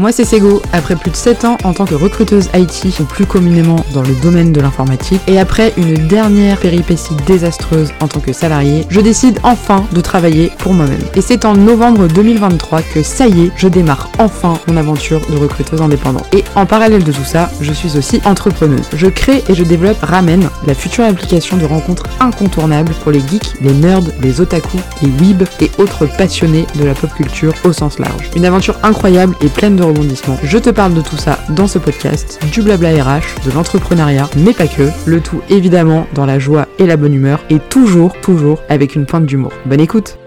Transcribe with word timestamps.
Moi 0.00 0.12
c'est 0.12 0.24
Sego, 0.24 0.62
après 0.72 0.96
plus 0.96 1.10
de 1.10 1.16
7 1.16 1.44
ans 1.44 1.58
en 1.62 1.74
tant 1.74 1.84
que 1.84 1.94
recruteuse 1.94 2.48
IT, 2.54 2.98
ou 3.00 3.04
plus 3.04 3.26
communément 3.26 3.84
dans 3.92 4.00
le 4.00 4.14
domaine 4.22 4.50
de 4.50 4.58
l'informatique, 4.58 5.20
et 5.26 5.38
après 5.38 5.74
une 5.76 5.92
dernière 6.08 6.56
péripétie 6.56 7.14
désastreuse 7.26 7.90
en 8.00 8.08
tant 8.08 8.20
que 8.20 8.32
salarié, 8.32 8.86
je 8.88 9.02
décide 9.02 9.38
enfin 9.42 9.84
de 9.92 10.00
travailler 10.00 10.52
pour 10.56 10.72
moi-même. 10.72 11.02
Et 11.16 11.20
c'est 11.20 11.44
en 11.44 11.54
novembre 11.54 12.08
2023 12.08 12.80
que 12.80 13.02
ça 13.02 13.26
y 13.26 13.42
est, 13.42 13.50
je 13.56 13.68
démarre 13.68 14.08
enfin 14.18 14.54
mon 14.68 14.78
aventure 14.78 15.20
de 15.28 15.36
recruteuse 15.36 15.82
indépendante. 15.82 16.34
Et 16.34 16.44
en 16.54 16.64
parallèle 16.64 17.04
de 17.04 17.12
tout 17.12 17.26
ça, 17.26 17.50
je 17.60 17.72
suis 17.74 17.98
aussi 17.98 18.22
entrepreneuse. 18.24 18.88
Je 18.94 19.06
crée 19.06 19.44
et 19.50 19.54
je 19.54 19.64
développe 19.64 20.00
Ramen, 20.00 20.48
la 20.66 20.74
future 20.74 21.04
application 21.04 21.58
de 21.58 21.66
rencontres 21.66 22.04
incontournable 22.20 22.94
pour 23.02 23.12
les 23.12 23.20
geeks, 23.20 23.52
les 23.60 23.74
nerds, 23.74 24.00
les 24.22 24.40
otaku, 24.40 24.78
les 25.02 25.08
weebs 25.08 25.46
et 25.60 25.70
autres 25.76 26.06
passionnés 26.16 26.64
de 26.76 26.86
la 26.86 26.94
pop 26.94 27.12
culture 27.12 27.52
au 27.64 27.74
sens 27.74 27.98
large. 27.98 28.30
Une 28.34 28.46
aventure 28.46 28.78
incroyable 28.82 29.36
et 29.42 29.48
pleine 29.48 29.76
de 29.76 29.89
Je 30.44 30.58
te 30.58 30.70
parle 30.70 30.94
de 30.94 31.00
tout 31.00 31.16
ça 31.16 31.38
dans 31.50 31.66
ce 31.66 31.78
podcast, 31.78 32.38
du 32.52 32.62
blabla 32.62 32.90
RH, 33.02 33.44
de 33.44 33.50
l'entrepreneuriat, 33.52 34.28
mais 34.36 34.52
pas 34.52 34.68
que. 34.68 34.88
Le 35.06 35.20
tout 35.20 35.40
évidemment 35.48 36.06
dans 36.14 36.26
la 36.26 36.38
joie 36.38 36.68
et 36.78 36.86
la 36.86 36.96
bonne 36.96 37.14
humeur 37.14 37.44
et 37.50 37.58
toujours, 37.58 38.12
toujours 38.20 38.62
avec 38.68 38.94
une 38.94 39.06
pointe 39.06 39.26
d'humour. 39.26 39.52
Bonne 39.66 39.80
écoute 39.80 40.18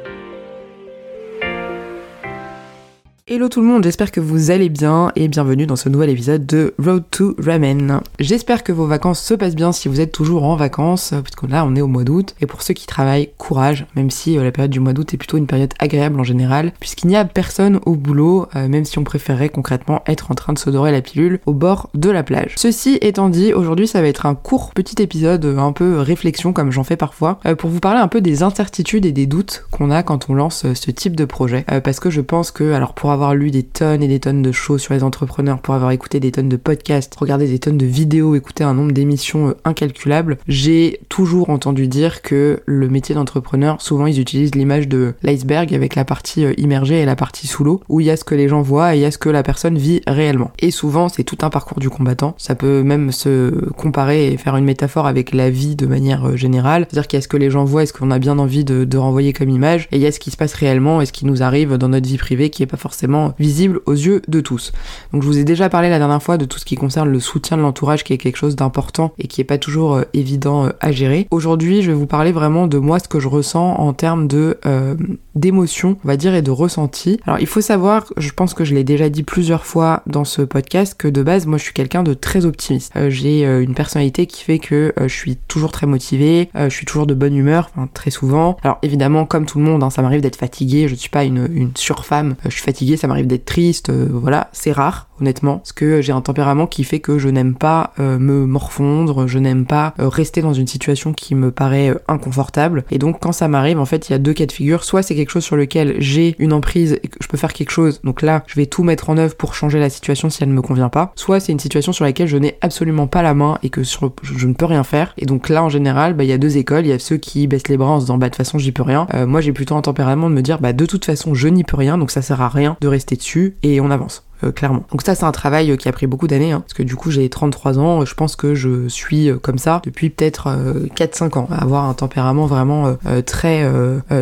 Hello 3.33 3.49
tout 3.49 3.61
le 3.61 3.65
monde, 3.65 3.83
j'espère 3.83 4.11
que 4.11 4.19
vous 4.19 4.51
allez 4.51 4.69
bien 4.69 5.11
et 5.15 5.27
bienvenue 5.27 5.65
dans 5.65 5.75
ce 5.75 5.89
nouvel 5.89 6.11
épisode 6.11 6.45
de 6.45 6.75
Road 6.77 7.01
to 7.09 7.35
Ramen. 7.39 8.01
J'espère 8.19 8.63
que 8.63 8.71
vos 8.71 8.85
vacances 8.85 9.19
se 9.19 9.33
passent 9.33 9.55
bien 9.55 9.71
si 9.71 9.87
vous 9.87 9.99
êtes 9.99 10.11
toujours 10.11 10.43
en 10.43 10.55
vacances, 10.55 11.15
puisque 11.23 11.49
là 11.49 11.65
on 11.65 11.75
est 11.75 11.81
au 11.81 11.87
mois 11.87 12.03
d'août. 12.03 12.35
Et 12.41 12.45
pour 12.45 12.61
ceux 12.61 12.75
qui 12.75 12.85
travaillent, 12.85 13.31
courage, 13.39 13.87
même 13.95 14.11
si 14.11 14.37
euh, 14.37 14.43
la 14.43 14.51
période 14.51 14.69
du 14.69 14.79
mois 14.79 14.93
d'août 14.93 15.15
est 15.15 15.17
plutôt 15.17 15.37
une 15.37 15.47
période 15.47 15.73
agréable 15.79 16.19
en 16.19 16.23
général, 16.23 16.73
puisqu'il 16.79 17.07
n'y 17.07 17.15
a 17.15 17.25
personne 17.25 17.79
au 17.87 17.95
boulot, 17.95 18.45
euh, 18.55 18.67
même 18.67 18.85
si 18.85 18.99
on 18.99 19.03
préférerait 19.03 19.49
concrètement 19.49 20.03
être 20.05 20.29
en 20.29 20.35
train 20.35 20.53
de 20.53 20.59
se 20.59 20.69
dorer 20.69 20.91
la 20.91 21.01
pilule 21.01 21.39
au 21.47 21.53
bord 21.53 21.89
de 21.95 22.11
la 22.11 22.21
plage. 22.21 22.53
Ceci 22.55 22.99
étant 23.01 23.29
dit, 23.29 23.51
aujourd'hui 23.51 23.87
ça 23.87 23.99
va 23.99 24.09
être 24.09 24.27
un 24.27 24.35
court 24.35 24.75
petit 24.75 25.01
épisode, 25.01 25.43
un 25.57 25.71
peu 25.71 25.97
réflexion 25.97 26.53
comme 26.53 26.71
j'en 26.71 26.83
fais 26.83 26.97
parfois, 26.97 27.39
euh, 27.47 27.55
pour 27.55 27.71
vous 27.71 27.79
parler 27.79 27.99
un 27.99 28.07
peu 28.07 28.21
des 28.21 28.43
incertitudes 28.43 29.07
et 29.07 29.11
des 29.11 29.25
doutes 29.25 29.65
qu'on 29.71 29.89
a 29.89 30.03
quand 30.03 30.29
on 30.29 30.35
lance 30.35 30.71
ce 30.71 30.91
type 30.91 31.15
de 31.15 31.25
projet. 31.25 31.65
parce 31.83 31.99
que 31.99 32.11
je 32.11 32.21
pense 32.21 32.51
que, 32.51 32.73
alors 32.73 32.93
pour 32.93 33.11
avoir 33.11 33.22
lu 33.31 33.49
des 33.49 33.63
tonnes 33.63 34.03
et 34.03 34.07
des 34.09 34.19
tonnes 34.19 34.41
de 34.41 34.51
choses 34.51 34.81
sur 34.81 34.93
les 34.93 35.03
entrepreneurs, 35.03 35.59
pour 35.59 35.73
avoir 35.73 35.91
écouté 35.91 36.19
des 36.19 36.31
tonnes 36.31 36.49
de 36.49 36.57
podcasts, 36.57 37.15
regardé 37.15 37.47
des 37.47 37.59
tonnes 37.59 37.77
de 37.77 37.85
vidéos, 37.85 38.35
écouté 38.35 38.63
un 38.63 38.73
nombre 38.73 38.91
d'émissions 38.91 39.49
euh, 39.49 39.57
incalculable, 39.63 40.37
j'ai 40.47 40.99
toujours 41.07 41.49
entendu 41.49 41.87
dire 41.87 42.21
que 42.21 42.61
le 42.65 42.89
métier 42.89 43.15
d'entrepreneur, 43.15 43.81
souvent 43.81 44.05
ils 44.07 44.19
utilisent 44.19 44.55
l'image 44.55 44.87
de 44.87 45.13
l'iceberg 45.23 45.73
avec 45.73 45.95
la 45.95 46.03
partie 46.03 46.43
euh, 46.43 46.53
immergée 46.57 47.01
et 47.01 47.05
la 47.05 47.15
partie 47.15 47.47
sous 47.47 47.63
l'eau, 47.63 47.81
où 47.87 48.01
il 48.01 48.07
y 48.07 48.09
a 48.09 48.17
ce 48.17 48.25
que 48.25 48.35
les 48.35 48.49
gens 48.49 48.61
voient 48.61 48.93
et 48.93 48.99
il 48.99 49.01
y 49.01 49.05
a 49.05 49.11
ce 49.11 49.17
que 49.17 49.29
la 49.29 49.43
personne 49.43 49.77
vit 49.77 50.01
réellement. 50.05 50.51
Et 50.59 50.71
souvent 50.71 51.07
c'est 51.07 51.23
tout 51.23 51.37
un 51.41 51.49
parcours 51.49 51.79
du 51.79 51.89
combattant. 51.89 52.35
Ça 52.37 52.55
peut 52.55 52.83
même 52.83 53.11
se 53.11 53.69
comparer 53.71 54.33
et 54.33 54.37
faire 54.37 54.57
une 54.57 54.65
métaphore 54.65 55.07
avec 55.07 55.33
la 55.33 55.49
vie 55.49 55.75
de 55.75 55.85
manière 55.85 56.29
euh, 56.29 56.35
générale. 56.35 56.87
C'est-à-dire 56.89 57.07
qu'il 57.07 57.17
y 57.17 57.19
a 57.19 57.21
ce 57.21 57.27
que 57.27 57.37
les 57.37 57.49
gens 57.49 57.63
voient, 57.63 57.83
est-ce 57.83 57.93
qu'on 57.93 58.11
a 58.11 58.19
bien 58.19 58.39
envie 58.39 58.65
de, 58.65 58.83
de 58.83 58.97
renvoyer 58.97 59.33
comme 59.33 59.49
image, 59.49 59.87
et 59.91 59.97
il 59.97 60.01
y 60.01 60.07
a 60.07 60.11
ce 60.11 60.19
qui 60.19 60.31
se 60.31 60.37
passe 60.37 60.53
réellement 60.53 61.01
et 61.01 61.05
ce 61.05 61.11
qui 61.11 61.25
nous 61.25 61.43
arrive 61.43 61.77
dans 61.77 61.89
notre 61.89 62.07
vie 62.07 62.17
privée 62.17 62.49
qui 62.49 62.63
est 62.63 62.67
pas 62.67 62.77
forcément 62.77 63.02
visible 63.39 63.81
aux 63.85 63.93
yeux 63.93 64.21
de 64.27 64.41
tous. 64.41 64.71
Donc 65.11 65.21
je 65.21 65.27
vous 65.27 65.37
ai 65.37 65.43
déjà 65.43 65.69
parlé 65.69 65.89
la 65.89 65.99
dernière 65.99 66.21
fois 66.21 66.37
de 66.37 66.45
tout 66.45 66.59
ce 66.59 66.65
qui 66.65 66.75
concerne 66.75 67.09
le 67.09 67.19
soutien 67.19 67.57
de 67.57 67.61
l'entourage 67.61 68.03
qui 68.03 68.13
est 68.13 68.17
quelque 68.17 68.37
chose 68.37 68.55
d'important 68.55 69.13
et 69.17 69.27
qui 69.27 69.41
est 69.41 69.45
pas 69.45 69.57
toujours 69.57 69.95
euh, 69.95 70.03
évident 70.13 70.65
euh, 70.65 70.69
à 70.79 70.91
gérer. 70.91 71.27
Aujourd'hui, 71.31 71.81
je 71.81 71.91
vais 71.91 71.97
vous 71.97 72.07
parler 72.07 72.31
vraiment 72.31 72.67
de 72.67 72.77
moi 72.77 72.99
ce 72.99 73.07
que 73.07 73.19
je 73.19 73.27
ressens 73.27 73.75
en 73.75 73.93
termes 73.93 74.27
de 74.27 74.57
euh, 74.65 74.95
d'émotion, 75.35 75.97
on 76.03 76.07
va 76.07 76.17
dire, 76.17 76.35
et 76.35 76.41
de 76.41 76.51
ressenti. 76.51 77.19
Alors 77.25 77.39
il 77.39 77.47
faut 77.47 77.61
savoir, 77.61 78.05
je 78.17 78.31
pense 78.31 78.53
que 78.53 78.63
je 78.63 78.75
l'ai 78.75 78.83
déjà 78.83 79.09
dit 79.09 79.23
plusieurs 79.23 79.65
fois 79.65 80.03
dans 80.07 80.25
ce 80.25 80.41
podcast, 80.41 80.95
que 80.97 81.07
de 81.07 81.23
base, 81.23 81.45
moi 81.45 81.57
je 81.57 81.63
suis 81.63 81.73
quelqu'un 81.73 82.03
de 82.03 82.13
très 82.13 82.45
optimiste. 82.45 82.93
j'ai 83.09 83.43
une 83.43 83.73
personnalité 83.73 84.25
qui 84.27 84.43
fait 84.43 84.59
que 84.59 84.93
je 84.99 85.13
suis 85.13 85.35
toujours 85.35 85.71
très 85.71 85.87
motivée, 85.87 86.49
je 86.55 86.69
suis 86.69 86.85
toujours 86.85 87.07
de 87.07 87.13
bonne 87.13 87.35
humeur, 87.35 87.69
très 87.93 88.11
souvent. 88.11 88.57
Alors 88.63 88.77
évidemment, 88.81 89.25
comme 89.25 89.45
tout 89.45 89.59
le 89.59 89.65
monde, 89.65 89.83
hein, 89.83 89.89
ça 89.89 90.01
m'arrive 90.01 90.21
d'être 90.21 90.35
fatiguée, 90.35 90.87
je 90.87 90.93
ne 90.93 90.99
suis 90.99 91.09
pas 91.09 91.23
une, 91.23 91.49
une 91.53 91.71
surfemme, 91.75 92.35
je 92.45 92.49
suis 92.49 92.61
fatiguée, 92.61 92.97
ça 92.97 93.07
m'arrive 93.07 93.27
d'être 93.27 93.45
triste, 93.45 93.89
euh, 93.89 94.07
voilà, 94.11 94.49
c'est 94.51 94.71
rare 94.71 95.07
honnêtement, 95.23 95.59
parce 95.59 95.71
que 95.71 96.01
j'ai 96.01 96.11
un 96.11 96.19
tempérament 96.19 96.67
qui 96.67 96.83
fait 96.83 96.99
que 96.99 97.17
je 97.17 97.29
n'aime 97.29 97.55
pas 97.55 97.93
euh, 97.97 98.19
me 98.19 98.45
morfondre, 98.45 99.25
je 99.25 99.39
n'aime 99.39 99.65
pas 99.65 99.93
euh, 99.99 100.09
rester 100.09 100.41
dans 100.41 100.53
une 100.53 100.67
situation 100.67 101.13
qui 101.13 101.33
me 101.33 101.49
paraît 101.49 101.91
euh, 101.91 101.99
inconfortable. 102.09 102.83
Et 102.91 102.97
donc 102.97 103.21
quand 103.21 103.31
ça 103.31 103.47
m'arrive, 103.47 103.79
en 103.79 103.85
fait, 103.85 104.09
il 104.09 104.11
y 104.11 104.15
a 104.15 104.19
deux 104.19 104.33
cas 104.33 104.45
de 104.45 104.51
figure. 104.51 104.83
Soit 104.83 105.01
c'est 105.01 105.15
quelque 105.15 105.29
chose 105.29 105.45
sur 105.45 105.55
lequel 105.55 105.95
j'ai 105.99 106.35
une 106.39 106.51
emprise 106.51 106.99
et 107.01 107.07
que 107.07 107.17
je 107.21 107.27
peux 107.27 107.37
faire 107.37 107.53
quelque 107.53 107.71
chose, 107.71 108.01
donc 108.03 108.21
là, 108.21 108.43
je 108.47 108.55
vais 108.55 108.65
tout 108.65 108.83
mettre 108.83 109.09
en 109.09 109.17
œuvre 109.17 109.35
pour 109.35 109.55
changer 109.55 109.79
la 109.79 109.89
situation 109.89 110.29
si 110.29 110.43
elle 110.43 110.49
ne 110.49 110.53
me 110.53 110.61
convient 110.61 110.89
pas. 110.89 111.13
Soit 111.15 111.39
c'est 111.39 111.53
une 111.53 111.59
situation 111.59 111.93
sur 111.93 112.03
laquelle 112.03 112.27
je 112.27 112.37
n'ai 112.37 112.57
absolument 112.59 113.07
pas 113.07 113.21
la 113.21 113.33
main 113.33 113.57
et 113.63 113.69
que 113.69 113.81
je 113.83 114.47
ne 114.47 114.53
peux 114.53 114.65
rien 114.65 114.83
faire. 114.83 115.13
Et 115.17 115.25
donc 115.25 115.47
là, 115.47 115.63
en 115.63 115.69
général, 115.69 116.15
bah, 116.15 116.25
il 116.25 116.29
y 116.29 116.33
a 116.33 116.37
deux 116.37 116.57
écoles. 116.57 116.85
Il 116.85 116.89
y 116.89 116.93
a 116.93 116.99
ceux 116.99 117.17
qui 117.17 117.47
baissent 117.47 117.69
les 117.69 117.77
bras 117.77 117.91
en 117.91 117.99
se 117.99 118.05
disant 118.05 118.17
bah 118.17 118.27
de 118.27 118.31
toute 118.31 118.37
façon 118.37 118.57
j'y 118.57 118.73
peux 118.73 118.83
rien. 118.83 119.07
moi, 119.25 119.39
j'ai 119.39 119.53
plutôt 119.53 119.75
un 119.75 119.81
tempérament 119.81 120.29
de 120.29 120.35
me 120.35 120.41
dire 120.41 120.59
bah 120.59 120.73
de 120.73 120.85
toute 120.85 121.05
façon 121.05 121.33
je 121.33 121.47
n'y 121.47 121.63
peux 121.63 121.77
rien, 121.77 121.97
donc 121.97 122.11
ça 122.11 122.21
sert 122.21 122.41
à 122.41 122.49
rien 122.49 122.75
de 122.81 122.87
rester 122.89 123.15
dessus 123.15 123.55
et 123.63 123.79
on 123.79 123.89
avance. 123.89 124.25
Euh, 124.43 124.51
clairement. 124.51 124.83
Donc 124.91 125.01
ça 125.01 125.15
c'est 125.15 125.25
un 125.25 125.31
travail 125.31 125.71
euh, 125.71 125.75
qui 125.75 125.89
a 125.89 125.91
pris 125.91 126.07
beaucoup 126.07 126.27
d'années, 126.27 126.51
hein, 126.51 126.61
parce 126.61 126.73
que 126.73 126.83
du 126.83 126.95
coup 126.95 127.11
j'ai 127.11 127.29
33 127.29 127.79
ans, 127.79 128.05
je 128.05 128.13
pense 128.13 128.35
que 128.35 128.55
je 128.55 128.87
suis 128.87 129.29
euh, 129.29 129.37
comme 129.37 129.57
ça 129.57 129.81
depuis 129.83 130.09
peut-être 130.09 130.49
4-5 130.95 131.37
ans, 131.39 131.47
avoir 131.51 131.85
un 131.85 131.93
tempérament 131.93 132.45
vraiment 132.45 132.95
très, 133.25 133.67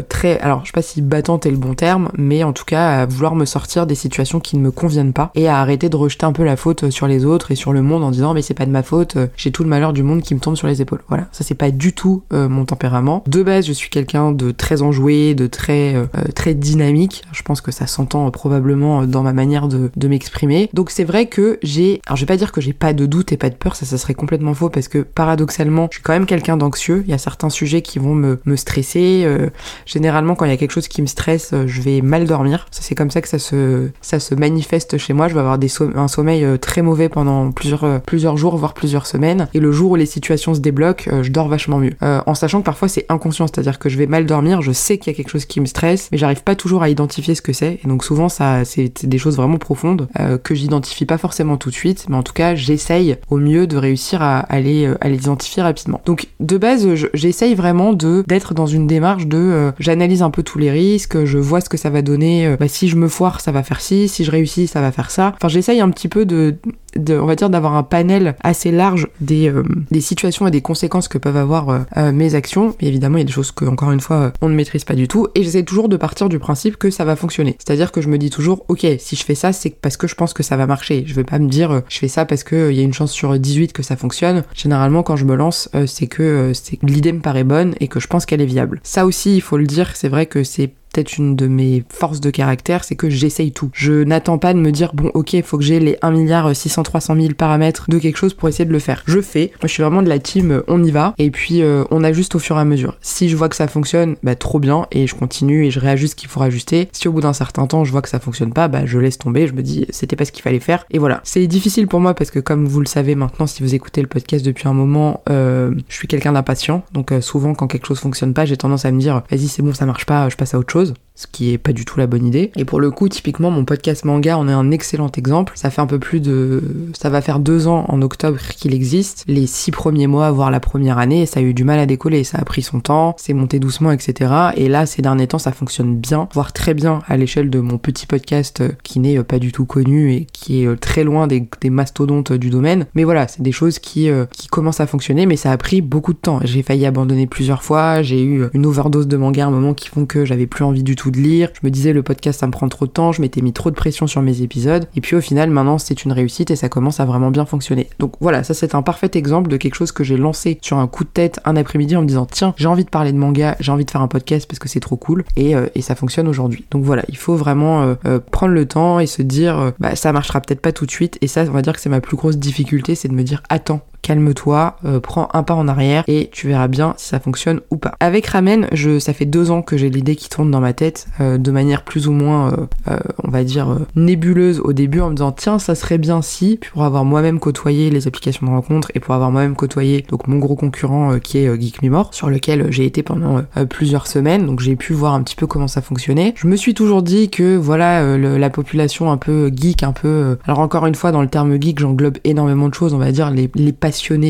très, 0.09 0.39
alors 0.39 0.61
je 0.61 0.67
sais 0.67 0.73
pas 0.73 0.81
si 0.81 1.01
battante 1.01 1.45
est 1.45 1.51
le 1.51 1.57
bon 1.57 1.73
terme, 1.73 2.09
mais 2.17 2.43
en 2.43 2.53
tout 2.53 2.65
cas 2.65 3.01
à 3.01 3.05
vouloir 3.05 3.35
me 3.35 3.45
sortir 3.45 3.85
des 3.85 3.95
situations 3.95 4.39
qui 4.39 4.57
ne 4.57 4.61
me 4.61 4.71
conviennent 4.71 5.13
pas 5.13 5.31
et 5.35 5.47
à 5.47 5.57
arrêter 5.57 5.89
de 5.89 5.95
rejeter 5.95 6.25
un 6.25 6.31
peu 6.31 6.43
la 6.43 6.55
faute 6.55 6.89
sur 6.89 7.07
les 7.07 7.25
autres 7.25 7.51
et 7.51 7.55
sur 7.55 7.73
le 7.73 7.81
monde 7.81 8.03
en 8.03 8.11
disant 8.11 8.33
mais 8.33 8.41
c'est 8.41 8.53
pas 8.53 8.65
de 8.65 8.71
ma 8.71 8.83
faute, 8.83 9.17
j'ai 9.35 9.51
tout 9.51 9.63
le 9.63 9.69
malheur 9.69 9.93
du 9.93 10.03
monde 10.03 10.21
qui 10.21 10.35
me 10.35 10.39
tombe 10.39 10.55
sur 10.55 10.67
les 10.67 10.81
épaules. 10.81 11.01
Voilà, 11.07 11.27
ça 11.31 11.43
c'est 11.43 11.55
pas 11.55 11.71
du 11.71 11.93
tout 11.93 12.23
mon 12.31 12.65
tempérament. 12.65 13.23
De 13.27 13.43
base 13.43 13.65
je 13.65 13.73
suis 13.73 13.89
quelqu'un 13.89 14.31
de 14.31 14.51
très 14.51 14.81
enjoué, 14.81 15.35
de 15.35 15.47
très, 15.47 15.95
très 16.35 16.53
dynamique, 16.53 17.23
je 17.31 17.41
pense 17.41 17.61
que 17.61 17.71
ça 17.71 17.87
s'entend 17.87 18.29
probablement 18.31 19.05
dans 19.05 19.23
ma 19.23 19.33
manière 19.33 19.67
de, 19.67 19.91
de 19.95 20.07
m'exprimer. 20.11 20.69
Donc 20.73 20.91
c'est 20.91 21.03
vrai 21.03 21.25
que 21.25 21.57
j'ai, 21.63 22.01
alors 22.05 22.15
je 22.17 22.21
vais 22.21 22.27
pas 22.27 22.37
dire 22.37 22.51
que 22.51 22.61
j'ai 22.61 22.73
pas 22.73 22.93
de 22.93 23.05
doute 23.05 23.31
et 23.31 23.37
pas 23.37 23.49
de 23.49 23.55
peur, 23.55 23.75
ça 23.75 23.85
ça 23.85 23.97
serait 23.97 24.13
complètement 24.13 24.53
faux 24.53 24.69
parce 24.69 24.87
que 24.87 24.99
paradoxalement, 24.99 25.87
je 25.91 25.95
suis 25.95 26.03
quand 26.03 26.13
même 26.13 26.25
quelqu'un 26.25 26.57
d'anxieux. 26.57 27.03
Il 27.05 27.11
y 27.11 27.13
a 27.13 27.17
certains 27.17 27.49
sujets 27.49 27.81
qui 27.81 27.99
vont 27.99 28.13
me, 28.13 28.39
me 28.45 28.55
stresser. 28.55 29.23
Euh, 29.25 29.49
généralement, 29.85 30.35
quand 30.35 30.45
il 30.45 30.51
y 30.51 30.53
a 30.53 30.57
quelque 30.57 30.71
chose 30.71 30.87
qui 30.87 31.01
me 31.01 31.07
stresse, 31.07 31.51
euh, 31.53 31.65
je 31.67 31.81
vais 31.81 32.01
mal 32.01 32.25
dormir. 32.25 32.67
C'est 32.71 32.95
comme 32.95 33.11
ça 33.11 33.21
que 33.21 33.27
ça 33.27 33.39
se, 33.39 33.89
ça 34.01 34.19
se 34.19 34.35
manifeste 34.35 34.97
chez 34.97 35.13
moi. 35.13 35.27
Je 35.27 35.33
vais 35.33 35.39
avoir 35.39 35.57
un 35.95 36.07
sommeil 36.07 36.43
euh, 36.43 36.57
très 36.57 36.81
mauvais 36.81 37.09
pendant 37.09 37.51
plusieurs, 37.51 38.01
plusieurs 38.01 38.37
jours, 38.37 38.57
voire 38.57 38.73
plusieurs 38.73 39.07
semaines. 39.07 39.47
Et 39.53 39.59
le 39.59 39.71
jour 39.71 39.91
où 39.91 39.95
les 39.95 40.05
situations 40.05 40.53
se 40.53 40.59
débloquent, 40.59 41.21
je 41.21 41.29
dors 41.31 41.47
vachement 41.47 41.77
mieux. 41.77 41.93
en 42.01 42.35
sachant 42.35 42.59
que 42.59 42.65
parfois 42.65 42.87
c'est 42.87 43.05
inconscient, 43.09 43.47
c'est-à-dire 43.47 43.79
que 43.79 43.89
je 43.89 43.97
vais 43.97 44.07
mal 44.07 44.25
dormir, 44.25 44.61
je 44.61 44.71
sais 44.71 44.97
qu'il 44.97 45.11
y 45.11 45.15
a 45.15 45.17
quelque 45.17 45.29
chose 45.29 45.45
qui 45.45 45.59
me 45.59 45.65
stresse, 45.65 46.09
mais 46.11 46.17
j'arrive 46.17 46.43
pas 46.43 46.55
toujours 46.55 46.83
à 46.83 46.89
identifier 46.89 47.35
ce 47.35 47.41
que 47.41 47.53
c'est. 47.53 47.79
Et 47.83 47.87
donc 47.87 48.03
souvent 48.03 48.29
ça, 48.29 48.65
c'est 48.65 49.05
des 49.05 49.17
choses 49.17 49.37
vraiment 49.37 49.57
profondes 49.57 50.00
euh, 50.19 50.37
que 50.37 50.55
j'identifie 50.55 51.05
pas 51.05 51.17
forcément 51.17 51.57
tout 51.57 51.69
de 51.69 51.75
suite, 51.75 52.05
mais 52.09 52.15
en 52.15 52.23
tout 52.23 52.33
cas 52.33 52.55
j'essaye 52.55 53.17
au 53.29 53.37
mieux 53.37 53.67
de 53.67 53.77
réussir 53.77 54.21
à, 54.21 54.45
euh, 54.53 54.95
les 55.03 55.15
identifier 55.15 55.63
rapidement. 55.63 56.01
Donc 56.05 56.27
de 56.39 56.57
base 56.57 56.87
j'essaye 57.13 57.55
vraiment 57.55 57.93
de 57.93 58.23
d'être 58.27 58.53
dans 58.53 58.67
une 58.67 58.87
démarche 58.87 59.27
de 59.27 59.37
euh, 59.37 59.71
j'analyse 59.79 60.21
un 60.21 60.29
peu 60.29 60.43
tous 60.43 60.59
les 60.59 60.71
risques, 60.71 61.25
je 61.25 61.37
vois 61.37 61.61
ce 61.61 61.69
que 61.69 61.77
ça 61.77 61.89
va 61.89 62.01
donner, 62.01 62.55
bah, 62.59 62.67
si 62.67 62.87
je 62.87 62.95
me 62.95 63.07
foire 63.07 63.41
ça 63.41 63.51
va 63.51 63.63
faire 63.63 63.81
ci, 63.81 64.07
si 64.07 64.23
je 64.23 64.31
réussis 64.31 64.67
ça 64.67 64.81
va 64.81 64.91
faire 64.91 65.11
ça. 65.11 65.33
Enfin 65.35 65.47
j'essaye 65.47 65.81
un 65.81 65.89
petit 65.89 66.07
peu 66.07 66.25
de, 66.25 66.55
on 66.97 67.25
va 67.25 67.35
dire 67.35 67.49
d'avoir 67.49 67.75
un 67.75 67.83
panel 67.83 68.35
assez 68.41 68.71
large 68.71 69.07
des, 69.19 69.51
des 69.91 70.01
situations 70.01 70.47
et 70.47 70.51
des 70.51 70.61
conséquences 70.61 71.07
que 71.07 71.17
peuvent 71.17 71.37
avoir 71.37 71.85
mes 72.13 72.35
actions. 72.35 72.75
Mais 72.81 72.87
évidemment 72.87 73.17
il 73.17 73.21
y 73.21 73.23
a 73.23 73.25
des 73.25 73.31
choses 73.31 73.51
que 73.51 73.65
encore 73.65 73.91
une 73.91 73.99
fois 73.99 74.33
on 74.41 74.49
ne 74.49 74.55
maîtrise 74.55 74.83
pas 74.83 74.95
du 74.95 75.07
tout 75.07 75.27
et 75.35 75.43
j'essaie 75.43 75.63
toujours 75.63 75.89
de 75.89 75.97
partir 75.97 76.29
du 76.29 76.39
principe 76.39 76.77
que 76.77 76.89
ça 76.89 77.05
va 77.05 77.15
fonctionner. 77.15 77.55
C'est-à-dire 77.59 77.91
que 77.91 78.01
je 78.01 78.09
me 78.09 78.17
dis 78.17 78.29
toujours 78.29 78.65
ok 78.67 78.85
si 78.99 79.15
je 79.15 79.23
fais 79.23 79.35
ça 79.35 79.53
c'est 79.53 79.69
parce 79.69 79.97
que 79.97 80.07
je 80.07 80.15
pense 80.15 80.33
que 80.33 80.43
ça 80.43 80.57
va 80.57 80.67
marcher. 80.67 81.03
Je 81.05 81.13
vais 81.13 81.23
pas 81.23 81.39
me 81.39 81.47
dire 81.47 81.71
euh, 81.71 81.81
je 81.89 81.97
fais 81.97 82.07
ça 82.07 82.25
parce 82.25 82.43
qu'il 82.43 82.57
euh, 82.57 82.73
y 82.73 82.79
a 82.79 82.83
une 82.83 82.93
chance 82.93 83.11
sur 83.11 83.37
18 83.37 83.73
que 83.73 83.83
ça 83.83 83.95
fonctionne. 83.95 84.43
Généralement 84.53 85.03
quand 85.03 85.15
je 85.15 85.25
me 85.25 85.35
lance, 85.35 85.69
euh, 85.75 85.85
c'est 85.87 86.07
que 86.07 86.51
l'idée 86.83 87.13
me 87.13 87.21
paraît 87.21 87.43
bonne 87.43 87.75
et 87.79 87.87
que 87.87 87.99
je 87.99 88.07
pense 88.07 88.25
qu'elle 88.25 88.41
est 88.41 88.45
viable. 88.45 88.79
Ça 88.83 89.05
aussi, 89.05 89.35
il 89.35 89.41
faut 89.41 89.57
le 89.57 89.65
dire, 89.65 89.91
c'est 89.95 90.09
vrai 90.09 90.25
que 90.25 90.43
c'est 90.43 90.73
peut-être 90.91 91.17
une 91.17 91.35
de 91.35 91.47
mes 91.47 91.83
forces 91.89 92.19
de 92.19 92.29
caractère, 92.29 92.83
c'est 92.83 92.95
que 92.95 93.09
j'essaye 93.09 93.51
tout. 93.51 93.69
Je 93.73 94.03
n'attends 94.03 94.37
pas 94.37 94.53
de 94.53 94.59
me 94.59 94.71
dire, 94.71 94.93
bon, 94.93 95.11
ok, 95.13 95.41
faut 95.43 95.57
que 95.57 95.63
j'ai 95.63 95.79
les 95.79 95.97
1 96.01 96.11
milliard 96.11 96.55
600 96.55 96.83
300 96.83 97.15
000 97.15 97.33
paramètres 97.33 97.85
de 97.89 97.97
quelque 97.97 98.17
chose 98.17 98.33
pour 98.33 98.49
essayer 98.49 98.65
de 98.65 98.71
le 98.71 98.79
faire. 98.79 99.03
Je 99.05 99.21
fais. 99.21 99.51
Moi, 99.61 99.67
je 99.67 99.73
suis 99.73 99.83
vraiment 99.83 100.01
de 100.01 100.09
la 100.09 100.19
team, 100.19 100.51
euh, 100.51 100.63
on 100.67 100.83
y 100.83 100.91
va. 100.91 101.13
Et 101.17 101.31
puis, 101.31 101.61
euh, 101.61 101.83
on 101.91 102.03
ajuste 102.03 102.35
au 102.35 102.39
fur 102.39 102.57
et 102.57 102.59
à 102.59 102.65
mesure. 102.65 102.97
Si 103.01 103.29
je 103.29 103.35
vois 103.35 103.49
que 103.49 103.55
ça 103.55 103.67
fonctionne, 103.67 104.15
bah, 104.23 104.35
trop 104.35 104.59
bien. 104.59 104.87
Et 104.91 105.07
je 105.07 105.15
continue 105.15 105.65
et 105.65 105.71
je 105.71 105.79
réajuste 105.79 106.11
ce 106.11 106.15
qu'il 106.15 106.29
faut 106.29 106.41
ajuster. 106.41 106.89
Si 106.91 107.07
au 107.07 107.11
bout 107.11 107.21
d'un 107.21 107.33
certain 107.33 107.67
temps, 107.67 107.83
je 107.83 107.91
vois 107.91 108.01
que 108.01 108.09
ça 108.09 108.19
fonctionne 108.19 108.53
pas, 108.53 108.67
bah, 108.67 108.85
je 108.85 108.99
laisse 108.99 109.17
tomber. 109.17 109.47
Je 109.47 109.53
me 109.53 109.61
dis, 109.61 109.85
c'était 109.89 110.15
pas 110.15 110.25
ce 110.25 110.31
qu'il 110.31 110.41
fallait 110.41 110.59
faire. 110.59 110.85
Et 110.91 110.99
voilà. 110.99 111.21
C'est 111.23 111.47
difficile 111.47 111.87
pour 111.87 111.99
moi 111.99 112.13
parce 112.13 112.31
que, 112.31 112.39
comme 112.39 112.65
vous 112.65 112.79
le 112.79 112.85
savez 112.85 113.15
maintenant, 113.15 113.47
si 113.47 113.63
vous 113.63 113.75
écoutez 113.75 114.01
le 114.01 114.07
podcast 114.07 114.45
depuis 114.45 114.67
un 114.67 114.73
moment, 114.73 115.21
euh, 115.29 115.73
je 115.87 115.95
suis 115.95 116.07
quelqu'un 116.07 116.33
d'impatient. 116.33 116.83
Donc, 116.93 117.13
souvent, 117.21 117.53
quand 117.53 117.67
quelque 117.67 117.87
chose 117.87 117.99
fonctionne 117.99 118.33
pas, 118.33 118.45
j'ai 118.45 118.57
tendance 118.57 118.85
à 118.85 118.91
me 118.91 118.99
dire, 118.99 119.23
vas-y, 119.29 119.47
c'est 119.47 119.61
bon, 119.61 119.73
ça 119.73 119.85
marche 119.85 120.05
pas, 120.05 120.27
je 120.29 120.35
passe 120.35 120.53
à 120.53 120.59
autre 120.59 120.71
chose 120.71 120.80
chose 120.81 120.93
ce 121.15 121.27
qui 121.27 121.51
est 121.51 121.57
pas 121.57 121.73
du 121.73 121.85
tout 121.85 121.99
la 121.99 122.07
bonne 122.07 122.25
idée. 122.25 122.51
Et 122.55 122.65
pour 122.65 122.79
le 122.79 122.89
coup, 122.89 123.09
typiquement, 123.09 123.51
mon 123.51 123.65
podcast 123.65 124.05
manga 124.05 124.37
en 124.37 124.47
est 124.47 124.53
un 124.53 124.71
excellent 124.71 125.11
exemple. 125.11 125.53
Ça 125.55 125.69
fait 125.69 125.81
un 125.81 125.87
peu 125.87 125.99
plus 125.99 126.19
de, 126.19 126.63
ça 126.97 127.09
va 127.09 127.21
faire 127.21 127.39
deux 127.39 127.67
ans 127.67 127.85
en 127.89 128.01
octobre 128.01 128.39
qu'il 128.57 128.73
existe. 128.73 129.23
Les 129.27 129.45
six 129.45 129.71
premiers 129.71 130.07
mois, 130.07 130.31
voire 130.31 130.51
la 130.51 130.59
première 130.59 130.97
année, 130.97 131.25
ça 131.25 131.39
a 131.39 131.43
eu 131.43 131.53
du 131.53 131.63
mal 131.63 131.79
à 131.79 131.85
décoller. 131.85 132.23
Ça 132.23 132.37
a 132.39 132.45
pris 132.45 132.61
son 132.61 132.79
temps, 132.79 133.15
c'est 133.17 133.33
monté 133.33 133.59
doucement, 133.59 133.91
etc. 133.91 134.31
Et 134.55 134.67
là, 134.67 134.85
ces 134.85 135.01
derniers 135.01 135.27
temps, 135.27 135.39
ça 135.39 135.51
fonctionne 135.51 135.97
bien, 135.97 136.27
voire 136.33 136.53
très 136.53 136.73
bien 136.73 136.99
à 137.07 137.17
l'échelle 137.17 137.49
de 137.49 137.59
mon 137.59 137.77
petit 137.77 138.07
podcast 138.07 138.61
euh, 138.61 138.69
qui 138.83 138.99
n'est 138.99 139.17
euh, 139.17 139.23
pas 139.23 139.39
du 139.39 139.51
tout 139.51 139.65
connu 139.65 140.13
et 140.13 140.27
qui 140.31 140.63
est 140.63 140.67
euh, 140.67 140.75
très 140.75 141.03
loin 141.03 141.27
des, 141.27 141.47
mastodontes 141.69 142.33
du 142.33 142.49
domaine. 142.49 142.85
Mais 142.95 143.03
voilà, 143.03 143.27
c'est 143.27 143.41
des 143.41 143.51
choses 143.51 143.79
qui, 143.79 144.09
qui 144.31 144.47
commencent 144.47 144.81
à 144.81 144.87
fonctionner, 144.87 145.25
mais 145.25 145.35
ça 145.35 145.51
a 145.51 145.57
pris 145.57 145.81
beaucoup 145.81 146.13
de 146.13 146.17
temps. 146.17 146.39
J'ai 146.43 146.63
failli 146.63 146.85
abandonner 146.85 147.27
plusieurs 147.27 147.63
fois, 147.63 148.01
j'ai 148.01 148.23
eu 148.23 148.45
une 148.53 148.65
overdose 148.65 149.07
de 149.07 149.15
manga 149.15 149.45
à 149.45 149.47
un 149.47 149.51
moment 149.51 149.73
qui 149.73 149.87
font 149.87 150.05
que 150.05 150.25
j'avais 150.25 150.47
plus 150.47 150.65
envie 150.65 150.83
du 150.83 150.95
tout 150.95 151.10
de 151.11 151.17
lire. 151.17 151.49
Je 151.53 151.59
me 151.63 151.71
disais 151.71 151.93
le 151.93 152.03
podcast 152.03 152.39
ça 152.39 152.47
me 152.47 152.51
prend 152.51 152.67
trop 152.69 152.85
de 152.85 152.91
temps, 152.91 153.11
je 153.11 153.21
m'étais 153.21 153.41
mis 153.41 153.53
trop 153.53 153.69
de 153.69 153.75
pression 153.75 154.07
sur 154.07 154.21
mes 154.21 154.41
épisodes. 154.41 154.87
Et 154.95 155.01
puis 155.01 155.15
au 155.15 155.21
final 155.21 155.49
maintenant 155.49 155.77
c'est 155.77 156.03
une 156.03 156.11
réussite 156.11 156.51
et 156.51 156.55
ça 156.55 156.69
commence 156.69 156.99
à 156.99 157.05
vraiment 157.05 157.31
bien 157.31 157.45
fonctionner. 157.45 157.89
Donc 157.99 158.13
voilà, 158.19 158.43
ça 158.43 158.53
c'est 158.53 158.75
un 158.75 158.81
parfait 158.81 159.11
exemple 159.13 159.49
de 159.49 159.57
quelque 159.57 159.75
chose 159.75 159.91
que 159.91 160.03
j'ai 160.03 160.17
lancé 160.17 160.57
sur 160.61 160.77
un 160.77 160.87
coup 160.87 161.03
de 161.03 161.09
tête 161.09 161.39
un 161.45 161.55
après-midi 161.55 161.95
en 161.95 162.01
me 162.01 162.07
disant 162.07 162.25
tiens 162.25 162.53
j'ai 162.57 162.67
envie 162.67 162.85
de 162.85 162.89
parler 162.89 163.11
de 163.11 163.17
manga, 163.17 163.55
j'ai 163.59 163.71
envie 163.71 163.85
de 163.85 163.91
faire 163.91 164.01
un 164.01 164.07
podcast 164.07 164.47
parce 164.47 164.59
que 164.59 164.69
c'est 164.69 164.79
trop 164.79 164.97
cool 164.97 165.23
et, 165.35 165.55
euh, 165.55 165.67
ça 165.81 165.95
fonctionne 165.95 166.27
aujourd'hui. 166.27 166.65
Donc 166.69 166.83
voilà, 166.83 167.03
il 167.09 167.17
faut 167.17 167.35
vraiment 167.35 167.81
euh, 167.81 167.95
euh, 168.05 168.19
prendre 168.19 168.53
le 168.53 168.67
temps 168.67 168.99
et 168.99 169.07
se 169.07 169.23
dire 169.23 169.73
bah 169.79 169.95
ça 169.95 170.13
marchera 170.13 170.39
peut-être 170.41 170.61
pas 170.61 170.71
tout 170.71 170.85
de 170.85 170.91
suite 170.91 171.17
et 171.21 171.27
ça 171.27 171.43
on 171.47 171.51
va 171.51 171.63
dire 171.63 171.73
que 171.73 171.79
c'est 171.81 171.89
ma 171.89 172.01
plus 172.01 172.15
grosse 172.15 172.37
difficulté, 172.37 172.93
c'est 172.95 173.07
de 173.07 173.13
me 173.13 173.23
dire 173.23 173.41
attends 173.49 173.81
calme-toi, 174.01 174.77
euh, 174.85 174.99
prends 174.99 175.29
un 175.33 175.43
pas 175.43 175.53
en 175.53 175.67
arrière 175.67 176.03
et 176.07 176.29
tu 176.31 176.47
verras 176.47 176.67
bien 176.67 176.93
si 176.97 177.09
ça 177.09 177.19
fonctionne 177.19 177.61
ou 177.69 177.77
pas. 177.77 177.93
Avec 177.99 178.27
Ramen, 178.27 178.67
je, 178.71 178.99
ça 178.99 179.13
fait 179.13 179.25
deux 179.25 179.51
ans 179.51 179.61
que 179.61 179.77
j'ai 179.77 179.89
l'idée 179.89 180.15
qui 180.15 180.29
tourne 180.29 180.51
dans 180.51 180.59
ma 180.59 180.73
tête 180.73 181.07
euh, 181.19 181.37
de 181.37 181.51
manière 181.51 181.83
plus 181.83 182.07
ou 182.07 182.11
moins, 182.11 182.51
euh, 182.89 182.97
on 183.23 183.29
va 183.29 183.43
dire, 183.43 183.77
nébuleuse 183.95 184.59
au 184.59 184.73
début 184.73 185.01
en 185.01 185.09
me 185.09 185.15
disant 185.15 185.31
tiens 185.31 185.59
ça 185.59 185.75
serait 185.75 185.97
bien 185.97 186.21
si, 186.21 186.59
pour 186.71 186.83
avoir 186.83 187.05
moi-même 187.05 187.39
côtoyé 187.39 187.89
les 187.89 188.07
applications 188.07 188.45
de 188.45 188.51
rencontre 188.51 188.91
et 188.95 188.99
pour 188.99 189.13
avoir 189.13 189.31
moi-même 189.31 189.55
côtoyé 189.55 190.05
donc 190.09 190.27
mon 190.27 190.37
gros 190.37 190.55
concurrent 190.55 191.19
qui 191.19 191.37
est 191.37 191.61
Geek 191.61 191.79
sur 192.11 192.29
lequel 192.29 192.71
j'ai 192.71 192.85
été 192.85 193.03
pendant 193.03 193.41
plusieurs 193.69 194.07
semaines, 194.07 194.45
donc 194.45 194.59
j'ai 194.59 194.75
pu 194.75 194.93
voir 194.93 195.13
un 195.13 195.21
petit 195.23 195.35
peu 195.35 195.47
comment 195.47 195.67
ça 195.67 195.81
fonctionnait. 195.81 196.33
Je 196.37 196.47
me 196.47 196.55
suis 196.55 196.73
toujours 196.73 197.01
dit 197.01 197.29
que 197.29 197.55
voilà 197.55 198.17
la 198.17 198.49
population 198.49 199.11
un 199.11 199.17
peu 199.17 199.51
geek, 199.53 199.83
un 199.83 199.91
peu, 199.91 200.37
alors 200.45 200.59
encore 200.59 200.85
une 200.85 200.95
fois 200.95 201.11
dans 201.11 201.21
le 201.21 201.27
terme 201.27 201.59
geek 201.61 201.79
j'englobe 201.79 202.17
énormément 202.23 202.69
de 202.69 202.73
choses, 202.73 202.93
on 202.93 202.97
va 202.97 203.11
dire 203.11 203.31
les, 203.31 203.49
les 203.55 203.73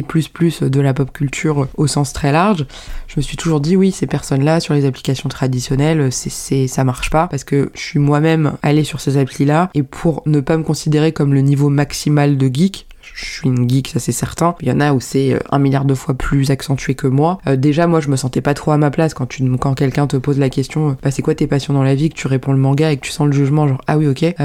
plus 0.08 0.28
plus 0.28 0.64
de 0.64 0.82
la 0.82 0.94
pop 0.94 1.12
culture 1.12 1.68
au 1.78 1.88
sens 1.88 2.14
très 2.14 2.32
large, 2.32 2.66
je 3.08 3.16
me 3.18 3.22
suis 3.22 3.38
toujours 3.38 3.60
dit 3.60 3.76
oui, 3.76 3.92
ces 3.92 4.08
personnes-là 4.08 4.60
sur 4.60 4.74
les 4.74 4.86
applications 4.86 5.30
traditionnelles, 5.30 6.12
c'est 6.12 6.68
ça 6.68 6.84
marche 6.84 7.10
pas. 7.10 7.28
Parce 7.28 7.44
que 7.44 7.72
je 7.74 7.82
suis 7.82 8.00
moi-même 8.00 8.54
allé 8.62 8.84
sur 8.84 9.02
ces 9.02 9.18
applis-là 9.18 9.70
et 9.74 9.84
pour 9.84 10.24
ne 10.26 10.40
pas 10.40 10.58
me 10.58 10.64
considérer 10.64 11.12
comme 11.12 11.34
le 11.34 11.42
niveau 11.42 11.70
maximal 11.70 12.38
de 12.38 12.50
geek, 12.54 12.88
je 13.04 13.26
suis 13.26 13.48
une 13.48 13.70
geek, 13.70 13.90
ça 13.90 14.00
c'est 14.00 14.12
certain. 14.12 14.56
Il 14.62 14.68
y 14.68 14.72
en 14.72 14.80
a 14.80 14.94
où 14.94 15.00
c'est 15.00 15.34
euh, 15.34 15.40
un 15.52 15.60
milliard 15.60 15.86
de 15.86 15.94
fois 15.94 16.14
plus 16.14 16.52
accentué 16.52 16.96
que 16.96 17.08
moi. 17.08 17.40
Euh, 17.48 17.56
déjà, 17.56 17.88
moi, 17.88 18.00
je 18.00 18.10
me 18.10 18.16
sentais 18.16 18.42
pas 18.42 18.54
trop 18.54 18.72
à 18.72 18.78
ma 18.78 18.92
place 18.92 19.14
quand 19.14 19.26
tu, 19.26 19.44
quand 19.58 19.74
quelqu'un 19.74 20.08
te 20.08 20.18
pose 20.18 20.40
la 20.40 20.50
question, 20.50 20.90
euh, 20.90 20.94
bah, 21.04 21.12
c'est 21.12 21.22
quoi 21.22 21.36
tes 21.36 21.48
passions 21.48 21.74
dans 21.74 21.84
la 21.84 21.96
vie, 21.96 22.10
que 22.10 22.16
tu 22.16 22.28
réponds 22.28 22.52
le 22.52 22.60
manga 22.60 22.92
et 22.92 22.98
que 22.98 23.02
tu 23.02 23.12
sens 23.12 23.28
le 23.28 23.34
jugement, 23.34 23.68
genre 23.68 23.82
ah 23.88 23.98
oui 23.98 24.08
ok. 24.08 24.36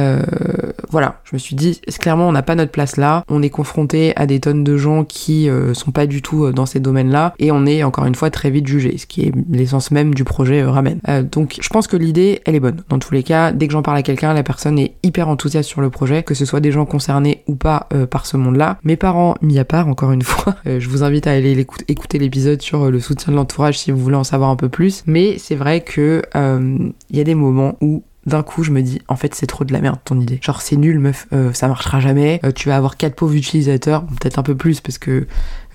voilà, 0.90 1.20
je 1.24 1.34
me 1.34 1.38
suis 1.38 1.56
dit, 1.56 1.80
clairement, 1.98 2.28
on 2.28 2.32
n'a 2.32 2.42
pas 2.42 2.54
notre 2.54 2.70
place 2.70 2.96
là. 2.96 3.24
On 3.28 3.42
est 3.42 3.50
confronté 3.50 4.12
à 4.16 4.26
des 4.26 4.40
tonnes 4.40 4.64
de 4.64 4.76
gens 4.76 5.04
qui 5.04 5.48
sont 5.74 5.90
pas 5.90 6.06
du 6.06 6.22
tout 6.22 6.52
dans 6.52 6.66
ces 6.66 6.80
domaines-là 6.80 7.34
et 7.38 7.50
on 7.50 7.66
est 7.66 7.82
encore 7.82 8.06
une 8.06 8.14
fois 8.14 8.30
très 8.30 8.50
vite 8.50 8.66
jugé, 8.66 8.96
ce 8.98 9.06
qui 9.06 9.22
est 9.22 9.32
l'essence 9.50 9.90
même 9.90 10.14
du 10.14 10.24
projet 10.24 10.64
Ramen. 10.64 11.00
donc, 11.30 11.58
je 11.60 11.68
pense 11.68 11.86
que 11.86 11.96
l'idée, 11.96 12.40
elle 12.44 12.54
est 12.54 12.60
bonne. 12.60 12.82
Dans 12.88 12.98
tous 12.98 13.12
les 13.12 13.22
cas, 13.22 13.52
dès 13.52 13.66
que 13.66 13.72
j'en 13.72 13.82
parle 13.82 13.98
à 13.98 14.02
quelqu'un, 14.02 14.32
la 14.32 14.42
personne 14.42 14.78
est 14.78 14.94
hyper 15.02 15.28
enthousiaste 15.28 15.68
sur 15.68 15.80
le 15.80 15.90
projet, 15.90 16.22
que 16.22 16.34
ce 16.34 16.44
soit 16.44 16.60
des 16.60 16.72
gens 16.72 16.86
concernés 16.86 17.42
ou 17.46 17.54
pas 17.56 17.88
par 18.10 18.26
ce 18.26 18.36
Mes 18.84 18.96
parents, 18.96 19.34
mis 19.42 19.58
à 19.58 19.64
part, 19.64 19.88
encore 19.88 20.12
une 20.12 20.22
fois, 20.22 20.56
euh, 20.66 20.80
je 20.80 20.88
vous 20.88 21.02
invite 21.02 21.26
à 21.26 21.32
aller 21.32 21.66
écouter 21.88 22.18
l'épisode 22.18 22.62
sur 22.62 22.84
euh, 22.84 22.90
le 22.90 23.00
soutien 23.00 23.32
de 23.32 23.36
l'entourage 23.36 23.78
si 23.78 23.90
vous 23.90 23.98
voulez 23.98 24.16
en 24.16 24.24
savoir 24.24 24.50
un 24.50 24.56
peu 24.56 24.68
plus. 24.68 25.02
Mais 25.06 25.38
c'est 25.38 25.54
vrai 25.54 25.80
que 25.80 26.22
euh, 26.34 26.78
il 27.10 27.16
y 27.16 27.20
a 27.20 27.24
des 27.24 27.34
moments 27.34 27.76
où 27.80 28.02
d'un 28.26 28.42
coup 28.42 28.64
je 28.64 28.72
me 28.72 28.82
dis 28.82 29.00
en 29.06 29.14
fait 29.14 29.36
c'est 29.36 29.46
trop 29.46 29.64
de 29.64 29.72
la 29.72 29.80
merde 29.80 30.00
ton 30.04 30.18
idée. 30.20 30.40
Genre 30.42 30.60
c'est 30.60 30.74
nul 30.74 30.98
meuf 30.98 31.28
ça 31.52 31.68
marchera 31.68 32.00
jamais. 32.00 32.40
Tu 32.56 32.68
vas 32.68 32.76
avoir 32.76 32.96
quatre 32.96 33.14
pauvres 33.14 33.36
utilisateurs 33.36 34.04
peut-être 34.04 34.40
un 34.40 34.42
peu 34.42 34.56
plus 34.56 34.80
parce 34.80 34.98
que 34.98 35.28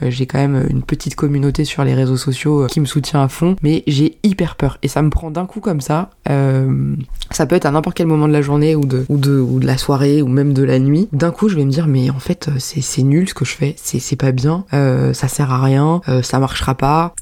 j'ai 0.10 0.26
quand 0.26 0.40
même 0.40 0.66
une 0.70 0.82
petite 0.82 1.16
communauté 1.16 1.66
sur 1.66 1.84
les 1.84 1.94
réseaux 1.94 2.18
sociaux 2.18 2.64
euh, 2.64 2.68
qui 2.68 2.80
me 2.80 2.86
soutient 2.86 3.22
à 3.22 3.28
fond, 3.28 3.56
mais 3.62 3.84
j'ai 3.88 4.18
hyper 4.24 4.56
peur. 4.56 4.78
Et 4.82 4.88
ça 4.88 5.02
me 5.02 5.10
prend 5.10 5.32
d'un 5.32 5.46
coup 5.46 5.60
comme 5.60 5.82
ça. 5.82 6.10
Euh, 6.30 6.96
ça 7.30 7.46
peut 7.46 7.56
être 7.56 7.66
à 7.66 7.72
n'importe 7.72 7.96
quel 7.96 8.08
moment 8.08 8.28
de 8.28 8.34
la 8.34 8.42
journée 8.42 8.76
ou 8.76 8.86
de, 8.86 9.06
ou 9.10 9.18
de, 9.18 9.40
ou 9.40 9.60
de 9.60 9.68
la 9.68 9.78
soirée 9.78 10.22
ou 10.22 10.28
même 10.28 10.54
de 10.54 10.64
la 10.64 10.80
nuit. 10.80 11.08
D'un 11.12 11.32
coup, 11.32 11.50
je 11.50 11.56
vais 11.56 11.66
me 11.66 11.72
dire, 11.72 11.88
mais 11.88 12.10
en 12.10 12.20
fait, 12.20 12.50
c'est 12.58 13.04
nul 13.04 13.28
ce 13.30 13.34
que 13.34 13.46
je 13.46 13.54
fais, 13.54 13.76
c'est 13.78 14.16
pas 14.16 14.32
bien, 14.32 14.66
ça 14.72 15.28
sert 15.28 15.52
à 15.52 15.62
rien, 15.62 16.02
ça 16.24 16.40
marchera 16.40 16.76
pas 16.76 17.14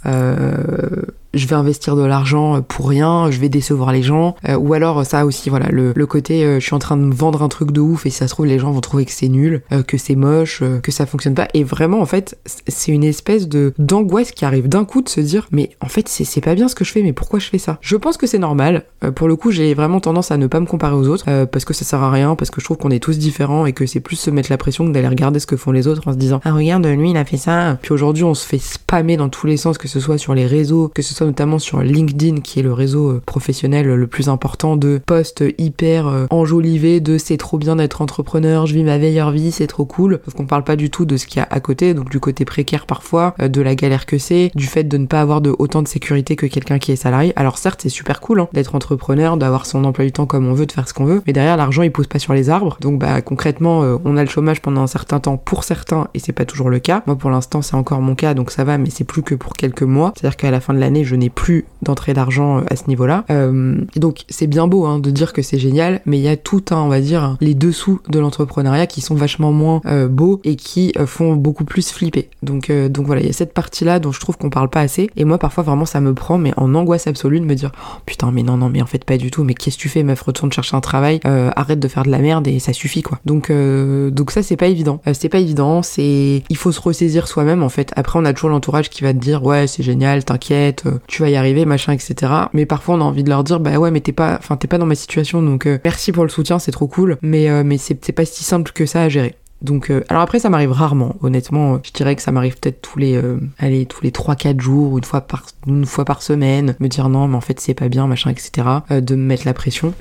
je 1.34 1.48
vais 1.48 1.56
investir 1.56 1.96
de 1.96 2.04
l'argent 2.04 2.62
pour 2.62 2.90
rien, 2.90 3.30
je 3.31 3.40
vais 3.40 3.50
décevoir 3.50 3.92
les 3.92 4.02
gens, 4.02 4.36
ou 4.58 4.74
alors 4.74 5.06
ça 5.06 5.26
aussi, 5.26 5.50
voilà, 5.50 5.68
le, 5.70 5.94
le 5.96 6.06
côté 6.06 6.60
je 6.60 6.66
suis 6.66 6.76
en 6.76 6.80
train 6.80 6.98
de 6.98 7.04
me 7.04 7.14
vendre 7.14 7.44
un 7.44 7.50
truc 7.50 7.72
de 7.72 7.81
ouf 7.81 8.06
et 8.06 8.10
si 8.10 8.18
ça 8.18 8.28
se 8.28 8.34
trouve 8.34 8.46
les 8.46 8.60
gens 8.60 8.72
vont 8.72 8.81
trouver 8.81 9.06
que 9.06 9.12
c'est 9.12 9.28
nul, 9.28 9.62
que 9.88 9.98
c'est 9.98 10.16
moche, 10.16 10.64
que 10.84 10.92
ça 10.92 11.06
fonctionne 11.06 11.36
pas, 11.36 11.48
et 11.54 11.64
vraiment 11.64 12.00
en 12.02 12.06
fait 12.06 12.38
c'est 12.68 12.92
une 12.92 13.04
espèce 13.04 13.48
de 13.48 13.74
d'angoisse 13.78 14.31
qui 14.31 14.46
arrive 14.46 14.68
d'un 14.68 14.86
coup 14.86 15.02
de 15.02 15.10
se 15.10 15.22
dire 15.22 15.48
mais 15.52 15.70
en 15.81 15.88
fait 15.88 16.08
c'est 16.08 16.42
pas 16.42 16.56
bien 16.56 16.68
ce 16.68 16.76
que 16.76 16.84
je 16.84 16.92
fais 16.92 17.02
mais 17.02 17.14
pourquoi 17.14 17.40
je 17.40 17.48
fais 17.48 17.58
ça? 17.58 17.78
Je 17.82 17.96
pense 17.96 18.18
que 18.18 18.28
c'est 18.28 18.40
normal. 18.40 18.84
Euh, 19.04 19.12
pour 19.12 19.28
le 19.28 19.36
coup 19.36 19.52
j'ai 19.52 19.74
vraiment 19.74 20.00
tendance 20.00 20.32
à 20.32 20.38
ne 20.38 20.48
pas 20.48 20.60
me 20.60 20.66
comparer 20.66 20.96
aux 20.96 21.08
autres 21.08 21.25
euh, 21.28 21.46
parce 21.46 21.66
que 21.66 21.74
ça 21.74 21.86
sert 21.86 22.02
à 22.02 22.12
rien 22.12 22.36
parce 22.36 22.50
que 22.50 22.60
je 22.60 22.66
trouve 22.66 22.78
qu'on 22.78 22.90
est 22.92 23.00
tous 23.00 23.18
différents 23.18 23.66
et 23.66 23.74
que 23.74 23.86
c'est 23.86 24.00
plus 24.00 24.16
se 24.16 24.30
mettre 24.30 24.52
la 24.52 24.58
pression 24.58 24.86
que 24.88 24.92
d'aller 24.92 25.08
regarder 25.08 25.40
ce 25.40 25.48
que 25.48 25.58
font 25.58 25.72
les 25.72 25.88
autres 25.88 26.08
en 26.08 26.14
se 26.14 26.18
disant 26.18 26.40
ah 26.44 26.54
regarde 26.54 26.86
lui 26.86 27.12
il 27.12 27.18
a 27.18 27.25
fait 27.25 27.38
ça. 27.38 27.78
Puis 27.82 27.94
aujourd'hui 27.94 28.24
on 28.24 28.34
se 28.34 28.46
fait 28.46 28.60
spammer 28.60 29.18
dans 29.18 29.30
tous 29.30 29.48
les 29.48 29.58
sens 29.58 29.78
que 29.78 29.88
ce 29.88 30.00
soit 30.00 30.18
sur 30.18 30.34
les 30.34 30.46
réseaux 30.46 30.92
que 30.94 31.02
ce 31.02 31.14
soit 31.14 31.19
notamment 31.25 31.60
sur 31.60 31.81
LinkedIn 31.81 32.42
qui 32.42 32.60
est 32.60 32.63
le 32.63 32.74
réseau 32.74 33.12
euh, 33.12 33.21
professionnel 33.25 33.88
le 33.88 34.07
plus 34.07 34.30
important 34.30 34.75
de 34.75 35.00
posts 35.06 35.44
hyper 35.57 36.27
enjolivés 36.30 37.00
de 37.00 37.18
c'est 37.18 37.38
trop 37.38 37.57
bien 37.57 37.75
d'être 37.75 38.01
entrepreneur 38.01 38.66
je 38.66 38.74
vis 38.74 38.83
ma 38.83 38.98
meilleure 38.98 39.31
vie 39.31 39.51
c'est 39.51 39.68
trop 39.68 39.86
cool 39.86 40.19
sauf 40.25 40.33
qu'on 40.33 40.45
parle 40.45 40.63
pas 40.63 40.75
du 40.75 40.89
tout 40.89 41.06
de 41.06 41.18
ce 41.18 41.25
qu'il 41.25 41.39
y 41.39 41.42
a 41.42 41.48
à 41.50 41.60
côté 41.60 41.94
donc 41.94 42.10
du 42.10 42.19
côté 42.19 42.45
précaire 42.45 42.86
parfois, 42.86 43.36
euh, 43.42 43.48
de 43.48 43.62
la 43.62 43.75
galère 43.75 44.06
que 44.06 44.18
c'est, 44.18 44.51
du 44.56 44.66
fait 44.66 44.83
de 44.83 44.98
ne 44.98 45.06
pas 45.06 45.21
avoir 45.21 45.42
de 45.42 45.56
autant 45.57 45.81
de 45.81 45.88
sécurité 45.88 46.36
que 46.36 46.45
quelqu'un 46.45 46.80
qui 46.80 46.92
est 46.92 46.95
salarié. 46.95 47.34
Alors 47.36 47.58
certes, 47.58 47.82
c'est 47.84 47.89
super 47.89 48.20
cool 48.22 48.41
hein, 48.41 48.50
d'être 48.53 48.75
entrepreneur, 48.75 49.38
d'avoir 49.38 49.65
son 49.65 49.84
emploi 49.84 50.05
du 50.05 50.12
temps 50.12 50.25
comme 50.25 50.48
on 50.48 50.53
veut, 50.53 50.65
de 50.65 50.72
faire 50.72 50.88
ce 50.88 50.94
qu'on 50.94 51.05
veut, 51.05 51.22
mais 51.27 51.34
derrière 51.34 51.58
l'argent 51.58 51.84
il 51.84 51.91
pousse 51.91 52.08
pas 52.08 52.20
sur 52.20 52.34
les 52.34 52.50
arbres. 52.50 52.77
Donc 52.82 53.00
bah 53.00 53.22
concrètement, 53.22 53.84
euh, 53.84 53.98
on 54.05 54.17
a 54.17 54.24
le 54.24 54.29
chômage 54.29 54.62
pendant 54.62 54.82
un 54.82 54.88
certain 54.88 55.20
temps 55.20 55.38
pour 55.38 55.63
certains 55.63 56.08
et 56.13 56.20
c'est 56.20 56.34
pas 56.34 56.46
toujours 56.46 56.70
le 56.70 56.79
cas. 56.79 57.03
Moi 57.05 57.15
pour 57.15 57.29
l'instant, 57.29 57.62
c'est 57.62 57.75
encore 57.75 58.01
mon 58.01 58.15
cas 58.15 58.34
donc 58.34 58.51
ça 58.51 58.63
va, 58.63 58.77
mais 58.77 58.89
c'est 58.89 59.03
plus 59.03 59.24
que 59.24 59.36
pour 59.36 59.53
quelques 59.53 59.84
mois. 59.84 60.13
C'est-à-dire 60.15 60.38
qu'à 60.38 60.51
la 60.51 60.60
fin 60.60 60.74
de 60.74 60.79
l'année, 60.79 61.03
je 61.10 61.16
n'ai 61.16 61.30
plus 61.30 61.66
d'entrée 61.82 62.13
d'argent 62.13 62.60
euh, 62.60 62.62
à 62.70 62.75
ce 62.75 62.88
niveau-là. 62.88 63.25
et 63.30 64.00
donc 64.00 64.24
c'est 64.30 64.48
bien 64.48 64.68
beau 64.68 64.86
hein, 64.86 65.00
de 65.00 65.12
dire 65.12 65.34
que 65.34 65.42
c'est 65.42 65.60
génial, 65.60 66.01
mais 66.06 66.18
il 66.18 66.24
y 66.24 66.30
a 66.30 66.38
tout 66.38 66.63
un, 66.72 66.78
on 66.78 66.88
va 66.88 67.01
dire, 67.01 67.38
les 67.42 67.54
dessous 67.54 68.00
de 68.10 68.20
l'entrepreneuriat 68.20 68.88
qui 68.88 69.01
sont 69.01 69.16
vachement 69.16 69.51
moins 69.51 69.82
beaux 70.10 70.39
et 70.44 70.56
qui 70.56 70.94
font 71.06 71.36
beaucoup 71.36 71.66
plus 71.66 71.92
flipper. 71.92 72.30
Donc 72.42 72.70
voilà, 72.70 73.22
il 73.22 73.28
y 73.28 73.30
a 73.30 73.34
cette 73.34 73.54
partie-là 73.54 74.00
dont 74.00 74.12
je 74.12 74.20
trouve 74.20 74.38
qu'on 74.38 74.50
parle 74.50 74.70
pas 74.70 74.82
assez. 74.82 75.10
Et 75.16 75.25
moi, 75.25 75.38
parfois, 75.38 75.63
vraiment, 75.63 75.86
ça 75.86 76.01
me 76.01 76.13
prend, 76.13 76.38
mais 76.38 76.54
en 76.58 76.74
angoisse 76.75 77.08
absolue 77.08 77.39
de 77.39 77.46
me 77.46 77.56
dire 77.56 77.72
oh, 77.75 78.00
putain, 78.06 78.32
mais 78.32 78.44
non, 78.44 78.58
non, 78.58 78.70
mais 78.70 78.82
en 78.82 78.86
fait, 78.86 79.04
pas 79.04 79.18
du 79.18 79.32
tout. 79.32 79.44
Mais 79.44 79.54
qu'est-ce 79.54 79.78
que 79.78 79.82
tu 79.82 79.89
fais, 79.89 80.04
meuf? 80.04 80.22
Retourne 80.22 80.51
chercher 80.51 80.75
un 80.75 80.82
travail, 80.82 81.20
euh, 81.25 81.50
arrête 81.56 81.80
de 81.80 81.88
faire 81.88 82.04
de 82.04 82.12
la 82.12 82.20
merde 82.20 82.48
et 82.48 82.60
ça 82.60 82.74
suffit, 82.74 83.01
quoi. 83.01 83.20
Donc, 83.25 83.50
euh, 83.50 84.10
donc 84.10 84.32
ça, 84.32 84.44
c'est 84.44 84.58
pas 84.58 84.68
évident. 84.68 85.01
Euh, 85.08 85.13
c'est 85.13 85.30
pas 85.30 85.39
évident. 85.39 85.82
C'est, 85.82 86.44
il 86.50 86.58
faut 86.58 86.72
se 86.72 86.82
ressaisir 86.82 87.28
soi-même, 87.28 87.63
en 87.63 87.70
fait. 87.70 87.92
Après, 87.96 88.20
on 88.20 88.25
a 88.25 88.34
toujours 88.34 88.50
l'entourage 88.50 88.89
qui 88.89 89.04
va 89.04 89.13
te 89.13 89.20
dire 89.20 89.44
ouais, 89.44 89.68
c'est 89.68 89.84
génial, 89.84 90.24
t'inquiète, 90.24 90.84
tu 91.08 91.22
vas 91.22 91.29
y 91.29 91.36
arriver, 91.36 91.65
machin, 91.65 91.94
etc. 91.94 92.32
Mais 92.53 92.65
parfois, 92.65 92.96
on 92.96 93.01
a 93.01 93.03
envie 93.03 93.24
de 93.24 93.29
leur 93.29 93.44
dire 93.44 93.60
bah 93.60 93.77
ouais, 93.77 93.91
mais 93.91 94.01
t'es 94.01 94.12
pas, 94.12 94.38
enfin, 94.38 94.58
t'es 94.58 94.68
pas 94.68 94.77
dans 94.77 94.86
ma 94.86 94.96
situation, 94.96 95.41
donc 95.41 95.68
merci 95.84 96.12
pour 96.12 96.24
le 96.24 96.29
soutien, 96.29 96.60
c'est 96.60 96.72
trop 96.72 96.88
cool. 96.88 97.18
Mais, 97.22 97.63
mais 97.63 97.77
c'est 97.77 98.12
pas 98.12 98.25
si 98.25 98.44
simple 98.44 98.72
que 98.72 98.86
ça 98.86 99.03
à 99.03 99.10
gérer. 99.10 99.36
Donc, 99.62 99.89
euh, 99.89 100.04
alors 100.10 100.22
après, 100.22 100.39
ça 100.39 100.50
m'arrive 100.50 100.72
rarement. 100.72 101.16
Honnêtement, 101.22 101.80
je 101.84 101.92
dirais 101.92 102.16
que 102.16 102.22
ça 102.22 102.32
m'arrive 102.32 102.58
peut-être 102.60 102.82
tous 102.82 102.98
les, 103.00 103.16
euh, 103.16 103.39
allez, 103.58 103.86
tous 103.86 104.04
les 104.04 104.12
3-4 104.12 104.60
jours, 104.60 104.98
une 104.98 105.04
fois 105.04 105.22
par, 105.22 105.44
une 105.68 105.86
fois 105.86 106.06
par 106.06 106.22
semaine, 106.22 106.75
me 106.80 106.88
dire 106.88 107.10
non, 107.10 107.28
mais 107.28 107.36
en 107.36 107.42
fait, 107.42 107.60
c'est 107.60 107.74
pas 107.74 107.89
bien, 107.89 108.08
machin, 108.08 108.30
etc. 108.30 108.68
Euh, 108.92 109.01
de 109.01 109.16
me 109.16 109.24
mettre 109.24 109.46
la 109.46 109.54
pression. 109.54 109.94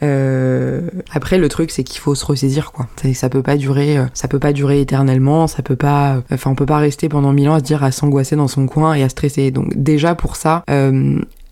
après, 1.12 1.38
le 1.38 1.48
truc, 1.48 1.70
c'est 1.70 1.84
qu'il 1.84 2.00
faut 2.00 2.14
se 2.14 2.24
ressaisir, 2.24 2.72
quoi. 2.72 2.86
Ça, 3.14 3.28
peut 3.28 3.42
pas 3.42 3.56
durer, 3.56 3.98
ça 4.14 4.28
peut 4.28 4.38
pas 4.38 4.52
durer 4.52 4.80
éternellement. 4.80 5.46
Ça 5.46 5.62
peut 5.62 5.76
pas, 5.76 6.22
enfin, 6.32 6.50
on 6.50 6.54
peut 6.54 6.66
pas 6.66 6.78
rester 6.78 7.08
pendant 7.08 7.32
mille 7.32 7.48
ans 7.48 7.54
à 7.54 7.58
se 7.58 7.64
dire 7.64 7.82
à 7.82 7.90
s'angoisser 7.90 8.36
dans 8.36 8.48
son 8.48 8.66
coin 8.66 8.94
et 8.94 9.02
à 9.02 9.08
stresser. 9.08 9.50
Donc, 9.50 9.76
déjà 9.76 10.14
pour 10.14 10.36
ça, 10.36 10.64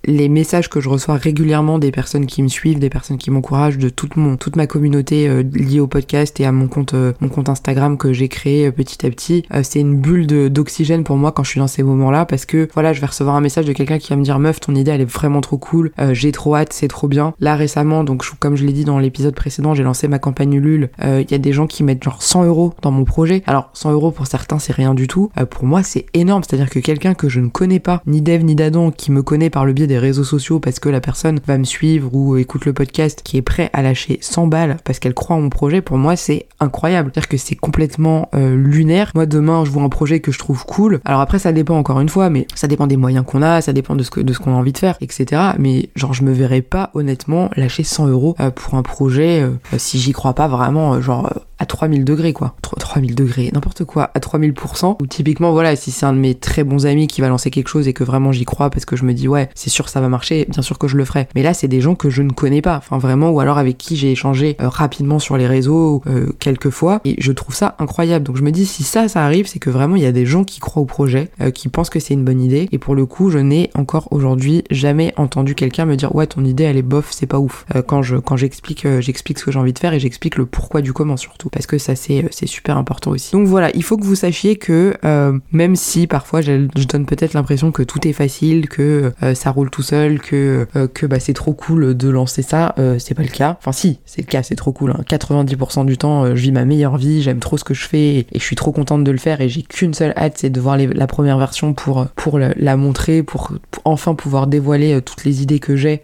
les 0.06 0.28
messages 0.28 0.70
que 0.70 0.80
je 0.80 0.88
reçois 0.88 1.16
régulièrement 1.16 1.78
des 1.78 1.90
personnes 1.90 2.26
qui 2.26 2.42
me 2.42 2.48
suivent, 2.48 2.78
des 2.78 2.90
personnes 2.90 3.18
qui 3.18 3.30
m'encouragent, 3.30 3.78
de 3.78 3.88
toute 3.88 4.16
mon 4.16 4.36
toute 4.36 4.56
ma 4.56 4.66
communauté 4.66 5.28
euh, 5.28 5.42
liée 5.42 5.80
au 5.80 5.86
podcast 5.86 6.38
et 6.40 6.44
à 6.44 6.52
mon 6.52 6.68
compte 6.68 6.94
euh, 6.94 7.12
mon 7.20 7.28
compte 7.28 7.48
Instagram 7.48 7.96
que 7.98 8.12
j'ai 8.12 8.28
créé 8.28 8.70
petit 8.70 9.04
à 9.06 9.10
petit, 9.10 9.44
c'est 9.62 9.80
une 9.80 9.96
bulle 9.96 10.26
d'oxygène 10.26 11.04
pour 11.04 11.16
moi 11.16 11.32
quand 11.32 11.44
je 11.44 11.50
suis 11.50 11.60
dans 11.60 11.66
ces 11.66 11.82
moments-là 11.82 12.24
parce 12.24 12.46
que 12.46 12.68
voilà, 12.74 12.92
je 12.92 13.00
vais 13.00 13.06
recevoir 13.06 13.36
un 13.36 13.40
message 13.40 13.64
de 13.64 13.72
quelqu'un 13.72 13.98
qui 13.98 14.10
va 14.10 14.16
me 14.16 14.22
dire 14.22 14.38
meuf, 14.38 14.60
ton 14.60 14.74
idée 14.74 14.90
elle 14.90 15.00
est 15.00 15.10
vraiment 15.10 15.40
trop 15.40 15.58
cool, 15.58 15.92
j'ai 16.12 16.32
trop 16.32 16.56
hâte, 16.56 16.72
c'est 16.72 16.88
trop 16.88 17.08
bien. 17.08 17.34
Là 17.40 17.56
récemment, 17.56 18.04
donc 18.04 18.24
comme 18.38 18.56
je 18.56 18.64
l'ai 18.64 18.72
dit 18.72 18.84
dans 18.84 18.98
l'épisode 18.98 19.34
précédent, 19.34 19.74
j'ai 19.74 19.82
lancé 19.82 20.08
ma 20.08 20.18
campagne 20.18 20.54
Ulule. 20.54 20.90
Il 21.02 21.30
y 21.30 21.34
a 21.34 21.38
des 21.38 21.52
gens 21.52 21.66
qui 21.66 21.82
mettent 21.82 22.02
genre 22.02 22.22
100 22.22 22.44
euros 22.44 22.74
dans 22.82 22.90
mon 22.90 23.04
projet. 23.04 23.42
Alors 23.46 23.70
100 23.74 23.92
euros 23.92 24.10
pour 24.10 24.26
certains 24.26 24.58
c'est 24.58 24.74
rien 24.74 24.94
du 24.94 25.08
tout. 25.08 25.30
pour 25.50 25.64
moi 25.64 25.82
c'est 25.82 26.06
énorme, 26.14 26.42
c'est-à-dire 26.42 26.70
que 26.70 26.78
quelqu'un 26.78 27.14
que 27.14 27.28
je 27.28 27.40
ne 27.40 27.48
connais 27.48 27.80
pas, 27.80 28.02
ni 28.06 28.22
d'Eve 28.22 28.44
ni 28.44 28.54
d'Adam, 28.54 28.90
qui 28.90 29.10
me 29.12 29.22
connaît 29.22 29.50
par 29.50 29.64
le 29.64 29.72
biais 29.72 29.86
des 29.86 29.95
réseaux 29.98 30.24
sociaux 30.24 30.60
parce 30.60 30.78
que 30.78 30.88
la 30.88 31.00
personne 31.00 31.40
va 31.46 31.58
me 31.58 31.64
suivre 31.64 32.14
ou 32.14 32.36
écoute 32.36 32.64
le 32.64 32.72
podcast, 32.72 33.22
qui 33.24 33.36
est 33.36 33.42
prêt 33.42 33.70
à 33.72 33.82
lâcher 33.82 34.18
100 34.20 34.46
balles 34.46 34.76
parce 34.84 34.98
qu'elle 34.98 35.14
croit 35.14 35.36
en 35.36 35.40
mon 35.40 35.50
projet, 35.50 35.80
pour 35.80 35.98
moi 35.98 36.16
c'est 36.16 36.46
incroyable. 36.60 37.10
C'est-à-dire 37.12 37.28
que 37.28 37.36
c'est 37.36 37.54
complètement 37.54 38.28
euh, 38.34 38.56
lunaire. 38.56 39.12
Moi 39.14 39.26
demain 39.26 39.64
je 39.64 39.70
vois 39.70 39.82
un 39.82 39.88
projet 39.88 40.20
que 40.20 40.32
je 40.32 40.38
trouve 40.38 40.64
cool. 40.64 41.00
Alors 41.04 41.20
après 41.20 41.38
ça 41.38 41.52
dépend 41.52 41.76
encore 41.76 42.00
une 42.00 42.08
fois, 42.08 42.30
mais 42.30 42.46
ça 42.54 42.66
dépend 42.66 42.86
des 42.86 42.96
moyens 42.96 43.24
qu'on 43.26 43.42
a, 43.42 43.60
ça 43.60 43.72
dépend 43.72 43.96
de 43.96 44.02
ce 44.02 44.10
que 44.10 44.20
de 44.20 44.32
ce 44.32 44.38
qu'on 44.38 44.52
a 44.52 44.56
envie 44.56 44.72
de 44.72 44.78
faire, 44.78 44.96
etc. 45.00 45.42
Mais 45.58 45.90
genre 45.94 46.12
je 46.12 46.22
me 46.22 46.32
verrais 46.32 46.62
pas 46.62 46.90
honnêtement 46.94 47.50
lâcher 47.56 47.82
100 47.82 48.08
euros 48.08 48.36
euh, 48.40 48.50
pour 48.50 48.74
un 48.74 48.82
projet 48.82 49.42
euh, 49.42 49.50
si 49.78 49.98
j'y 49.98 50.12
crois 50.12 50.34
pas 50.34 50.48
vraiment, 50.48 51.00
genre 51.00 51.32
à 51.58 51.66
3000 51.66 52.04
degrés 52.04 52.32
quoi. 52.32 52.54
3000 52.62 53.14
degrés, 53.14 53.50
n'importe 53.52 53.84
quoi, 53.84 54.10
à 54.14 54.20
3000%. 54.20 54.96
Ou 55.00 55.06
typiquement, 55.06 55.52
voilà, 55.52 55.76
si 55.76 55.90
c'est 55.90 56.06
un 56.06 56.12
de 56.12 56.18
mes 56.18 56.34
très 56.34 56.64
bons 56.64 56.86
amis 56.86 57.06
qui 57.06 57.20
va 57.20 57.28
lancer 57.28 57.50
quelque 57.50 57.68
chose 57.68 57.88
et 57.88 57.92
que 57.92 58.04
vraiment 58.04 58.32
j'y 58.32 58.44
crois 58.44 58.70
parce 58.70 58.84
que 58.84 58.96
je 58.96 59.04
me 59.04 59.12
dis, 59.12 59.28
ouais, 59.28 59.48
c'est 59.54 59.70
sûr 59.70 59.88
ça 59.88 60.00
va 60.00 60.08
marcher, 60.08 60.46
bien 60.48 60.62
sûr 60.62 60.78
que 60.78 60.88
je 60.88 60.96
le 60.96 61.04
ferai. 61.04 61.28
Mais 61.34 61.42
là, 61.42 61.54
c'est 61.54 61.68
des 61.68 61.80
gens 61.80 61.94
que 61.94 62.10
je 62.10 62.22
ne 62.22 62.30
connais 62.30 62.62
pas, 62.62 62.76
enfin 62.76 62.98
vraiment, 62.98 63.30
ou 63.30 63.40
alors 63.40 63.58
avec 63.58 63.78
qui 63.78 63.96
j'ai 63.96 64.12
échangé 64.12 64.56
euh, 64.60 64.68
rapidement 64.68 65.18
sur 65.18 65.36
les 65.36 65.46
réseaux 65.46 66.02
euh, 66.06 66.32
quelques 66.38 66.70
fois. 66.70 67.00
Et 67.04 67.16
je 67.18 67.32
trouve 67.32 67.54
ça 67.54 67.76
incroyable. 67.78 68.24
Donc 68.24 68.36
je 68.36 68.42
me 68.42 68.50
dis, 68.50 68.66
si 68.66 68.82
ça, 68.82 69.08
ça 69.08 69.24
arrive, 69.24 69.46
c'est 69.46 69.58
que 69.58 69.70
vraiment 69.70 69.96
il 69.96 70.02
y 70.02 70.06
a 70.06 70.12
des 70.12 70.26
gens 70.26 70.44
qui 70.44 70.60
croient 70.60 70.82
au 70.82 70.86
projet, 70.86 71.30
euh, 71.40 71.50
qui 71.50 71.68
pensent 71.68 71.90
que 71.90 72.00
c'est 72.00 72.14
une 72.14 72.24
bonne 72.24 72.40
idée. 72.40 72.68
Et 72.72 72.78
pour 72.78 72.94
le 72.94 73.06
coup, 73.06 73.30
je 73.30 73.38
n'ai 73.38 73.70
encore 73.74 74.08
aujourd'hui 74.12 74.64
jamais 74.70 75.12
entendu 75.16 75.54
quelqu'un 75.54 75.84
me 75.84 75.96
dire, 75.96 76.14
ouais, 76.14 76.26
ton 76.26 76.44
idée 76.44 76.64
elle 76.64 76.76
est 76.76 76.82
bof, 76.82 77.08
c'est 77.10 77.26
pas 77.26 77.38
ouf. 77.38 77.66
quand 77.86 78.02
je 78.02 78.16
quand 78.16 78.36
j'explique 78.36 78.86
j'explique 79.00 79.38
ce 79.38 79.44
que 79.44 79.52
j'ai 79.52 79.58
envie 79.58 79.72
de 79.72 79.78
faire 79.78 79.92
et 79.92 80.00
j'explique 80.00 80.36
le 80.36 80.46
pourquoi 80.46 80.82
du 80.82 80.92
comment 80.92 81.16
surtout. 81.16 81.45
Parce 81.50 81.66
que 81.66 81.78
ça 81.78 81.94
c'est 81.96 82.46
super 82.46 82.76
important 82.76 83.10
aussi. 83.10 83.32
Donc 83.32 83.46
voilà, 83.46 83.70
il 83.74 83.82
faut 83.82 83.96
que 83.96 84.04
vous 84.04 84.14
sachiez 84.14 84.56
que 84.56 84.94
euh, 85.04 85.38
même 85.52 85.76
si 85.76 86.06
parfois 86.06 86.40
je, 86.40 86.66
donne 86.86 87.06
peut-être 87.06 87.34
l'impression 87.34 87.72
que 87.72 87.82
tout 87.82 88.06
est 88.06 88.12
facile, 88.12 88.68
que 88.68 89.12
euh, 89.22 89.34
ça 89.34 89.50
roule 89.50 89.70
tout 89.70 89.82
seul, 89.82 90.20
que 90.20 90.66
euh, 90.76 90.86
que 90.88 91.06
bah 91.06 91.20
c'est 91.20 91.32
trop 91.32 91.52
cool 91.52 91.96
de 91.96 92.08
lancer 92.08 92.42
ça, 92.42 92.74
c'est 92.98 93.14
pas 93.14 93.22
le 93.22 93.28
cas. 93.28 93.56
Enfin 93.58 93.72
si, 93.72 94.00
c'est 94.04 94.22
le 94.22 94.26
cas, 94.26 94.42
c'est 94.42 94.54
trop 94.54 94.72
cool. 94.72 94.92
90% 95.08 95.80
hein. 95.80 95.84
du 95.84 95.98
temps, 95.98 96.26
je 96.26 96.40
vis 96.40 96.52
ma 96.52 96.64
meilleure 96.64 96.96
vie, 96.96 97.22
j'aime 97.22 97.40
trop 97.40 97.56
ce 97.56 97.64
que 97.64 97.74
je 97.74 97.86
fais 97.86 98.16
et, 98.16 98.26
je 98.34 98.42
suis 98.42 98.56
trop 98.56 98.72
contente 98.72 99.02
de 99.04 99.10
le 99.10 99.18
faire 99.18 99.40
et 99.40 99.48
j'ai 99.48 99.62
qu'une 99.62 99.94
seule 99.94 100.12
hâte, 100.16 100.34
c'est 100.36 100.50
de 100.50 100.60
voir 100.60 100.76
la 100.76 101.06
première 101.06 101.38
version 101.38 101.74
pour 101.74 102.06
pour 102.14 102.38
la, 102.38 102.76
montrer, 102.76 103.22
pour, 103.22 103.52
enfin 103.84 104.14
pouvoir 104.14 104.46
dévoiler 104.46 105.00
toutes 105.02 105.24
les 105.24 105.42
idées 105.42 105.58
que 105.58 105.76
j'ai 105.76 106.02